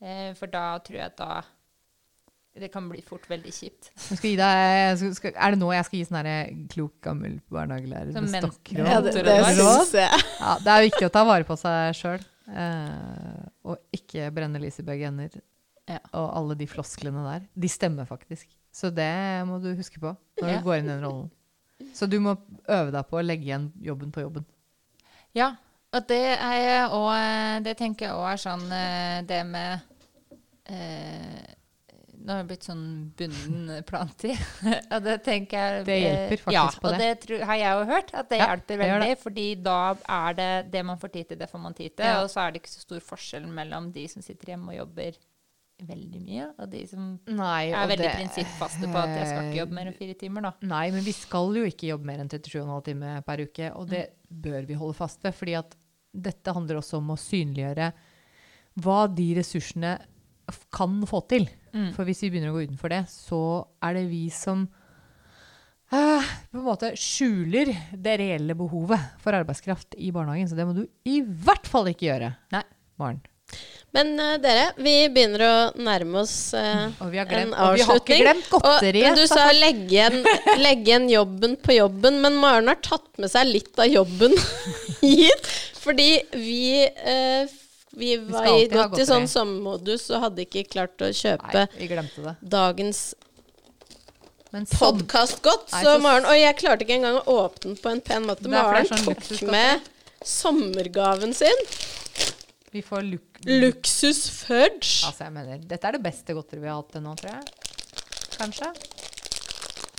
[0.02, 1.32] Eh, for da tror jeg at da
[2.56, 3.90] Det kan bli fort veldig kjipt.
[4.10, 6.94] Jeg skal gi deg, skal, skal, er det nå jeg skal gi sånn her klok,
[7.04, 8.78] gammel barnehagelærer Som med stokkråd?
[8.88, 9.34] Ja, det, det- det
[9.92, 10.06] det.
[10.40, 12.24] Ja, det er viktig å ta vare på seg sjøl.
[12.46, 15.36] Eh, og ikke brenne lys i begge ender.
[15.86, 15.98] Ja.
[16.18, 17.44] Og alle de flosklene der.
[17.54, 18.48] De stemmer faktisk.
[18.72, 19.10] Så det
[19.48, 20.56] må du huske på når Ja.
[20.58, 21.28] du går inn i den rollen.
[21.92, 22.38] Så du må
[22.68, 24.46] øve deg på å legge igjen jobben på jobben.
[25.36, 25.52] Ja,
[25.92, 27.12] og det er og
[27.64, 29.80] Det tenker jeg òg er sånn eh, det med
[30.66, 31.54] eh,
[32.26, 32.80] Nå har jeg blitt sånn
[33.14, 34.32] bunden planti.
[34.96, 36.98] og det tenker jeg Det hjelper eh, faktisk ja, på og det.
[37.04, 39.12] det tror, har jeg jo hørt, at det Ja, hjelper det veldig.
[39.22, 39.76] fordi da
[40.16, 42.08] er det det man får tid til, det får man tid til.
[42.10, 42.18] Ja.
[42.24, 45.20] Og så er det ikke så stor forskjell mellom de som sitter hjemme og jobber
[45.86, 49.58] veldig mye, og de som Nei, er veldig det- prinsippfaste på at jeg skal ikke
[49.60, 50.52] jobbe mer enn fire timer, da.
[50.64, 54.06] Nei, men vi skal jo ikke jobbe mer enn 37,5 timer per uke, og det
[54.32, 55.34] bør vi holde fast ved.
[55.36, 55.76] fordi at
[56.16, 57.90] dette handler også om å synliggjøre
[58.80, 59.98] hva de ressursene
[60.72, 61.44] kan få til.
[61.76, 61.92] Mm.
[61.96, 63.40] For hvis vi begynner å gå utenfor det, så
[63.84, 64.64] er det vi som
[65.92, 70.48] eh, på en måte skjuler det reelle behovet for arbeidskraft i barnehagen.
[70.48, 72.64] Så det må du i hvert fall ikke gjøre, Nei.
[72.96, 73.20] Maren.
[73.94, 77.62] Men uh, dere, vi begynner å nærme oss uh, Og vi har en avslutning.
[77.62, 79.06] og vi har ikke glemt godteriet.
[79.12, 80.18] Og du sa legge igjen,
[80.66, 84.34] legge igjen jobben på jobben, men Maren har tatt med seg litt av jobben
[85.04, 85.52] hit.
[85.80, 87.46] Fordi vi, eh,
[87.96, 91.88] vi var vi i, gått i sånn sommermodus og hadde ikke klart å kjøpe Nei,
[91.88, 92.34] det.
[92.56, 93.14] dagens
[94.52, 94.78] Men godt.
[94.78, 95.72] podkastgodt.
[95.72, 98.26] Nei, Så så- Maren Og jeg klarte ikke engang å åpne den på en pen
[98.28, 98.42] måte.
[98.42, 99.80] Det er det er Maren sånn tok med
[100.24, 101.64] sommergaven sin.
[102.72, 105.04] vi får luk Luksus fudge.
[105.06, 107.44] Altså, jeg mener, dette er det beste godteriet vi har hatt til nå, tror jeg.
[108.38, 108.70] Kanskje.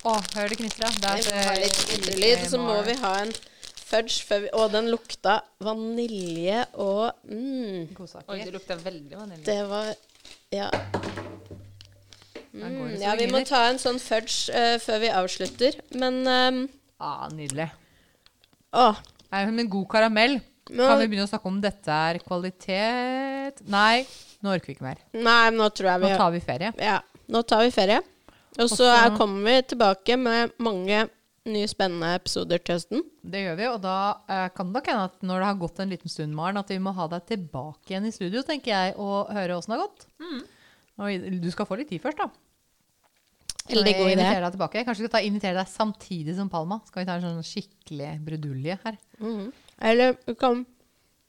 [0.04, 0.98] Å, hør det knitrer.
[1.02, 3.32] Det er, må ha litt ytrelyd, så må vi ha en
[3.88, 7.96] fudge før vi Og den lukta vanilje og mm,
[8.28, 9.46] Oi, det lukta veldig vanilje.
[9.48, 9.94] Det var
[10.56, 10.70] Ja.
[12.58, 15.78] Mm, ja, vi må ta en sånn fudge uh, før vi avslutter.
[16.00, 16.62] Men um,
[16.98, 17.68] Ah, nydelig.
[18.74, 18.88] Å.
[19.30, 20.40] Nei, en god karamell.
[20.68, 24.02] Nå, Kan vi begynne å snakke om dette er kvalitet Nei,
[24.44, 25.00] nå orker vi ikke mer.
[25.16, 26.72] nei, nå tror jeg vi Nå tar vi ferie.
[26.84, 26.98] Ja,
[27.32, 28.02] nå tar vi ferie.
[28.58, 31.06] Og så er- kommer vi tilbake med mange
[31.52, 33.06] nye spennende episoder til høsten.
[33.24, 35.80] Det gjør vi, og da eh, kan det nok hende at når det har gått
[35.84, 38.98] en liten stund, Maren, at vi må ha deg tilbake igjen i studio, tenker jeg,
[39.02, 40.08] og høre åssen det har gått.
[40.98, 42.30] Og du skal få litt tid først, da.
[43.68, 44.28] Veldig det er god idé.
[44.32, 44.84] deg tilbake.
[44.88, 46.80] Kanskje vi skal ta, invitere deg samtidig som Palma.
[46.88, 49.00] Skal vi ta en sånn skikkelig brudulje her?
[49.20, 49.50] Mm.
[49.90, 50.64] Eller du kan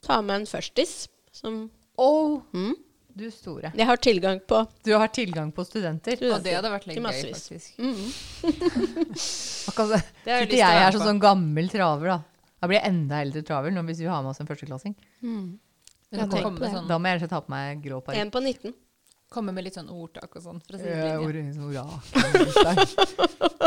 [0.06, 1.66] ta med en førstis som
[1.98, 2.38] Oh!
[2.54, 2.76] mm,
[3.18, 3.72] du store.
[3.76, 4.62] jeg har tilgang på.
[4.86, 6.18] Du har tilgang på studenter.
[6.30, 7.78] Og det hadde vært litt gøy, faktisk.
[7.78, 8.08] Mhm.
[9.68, 12.18] Akkurat Det har jeg sitter jeg her som sånn gammel traver, da.
[12.58, 14.94] Da blir jeg enda eldre travel nå hvis vi har med oss en førsteklassing.
[15.22, 15.58] Mm.
[16.10, 18.20] Med, sånn, Da må jeg rett og slett ha på meg grå parykk.
[18.22, 18.72] En på 19.
[19.28, 20.62] komme med litt sånn ordtak og sånn.
[20.64, 21.84] For å si det Ja, linje.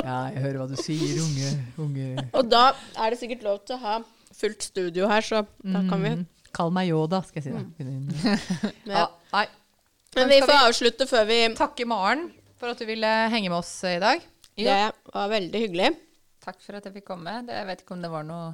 [0.01, 3.77] Ja, jeg hører hva du sier, unge, unge Og da er det sikkert lov til
[3.77, 3.99] å ha
[4.33, 6.27] fullt studio her, så da kan vi Mm.
[6.51, 7.63] Kall meg Yoda, skal jeg si det.
[7.79, 8.09] Mm.
[8.91, 9.47] Ja, nei.
[10.15, 12.27] Men vi får avslutte før vi Takke Maren
[12.59, 14.21] for at du ville henge med oss i dag.
[14.59, 14.81] Det
[15.13, 15.93] var veldig hyggelig.
[16.43, 17.39] Takk for at jeg fikk komme.
[17.47, 18.51] Det, jeg vet ikke om det var noe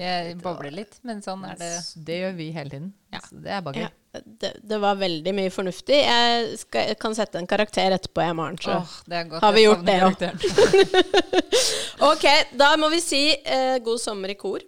[0.00, 1.70] Jeg bobler litt, men sånn er det.
[2.08, 2.90] Det gjør vi hele tiden.
[3.12, 3.20] Ja.
[3.24, 3.88] Så det er bare gøy.
[4.16, 5.98] Ja, det, det var veldig mye fornuftig.
[6.02, 8.56] Jeg, skal, jeg kan sette en karakter etterpå, jeg, Maren.
[8.60, 8.78] Så.
[8.80, 9.44] oh, det er godt.
[9.44, 10.24] Har vi gjort det òg.
[12.06, 14.60] Ok, da må vi si eh, god sommer i kor.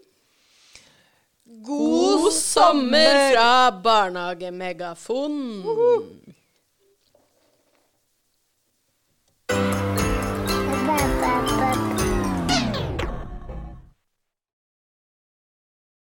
[1.65, 5.63] God sommer fra Barnehagemegafon.
[5.65, 6.03] Uh -huh.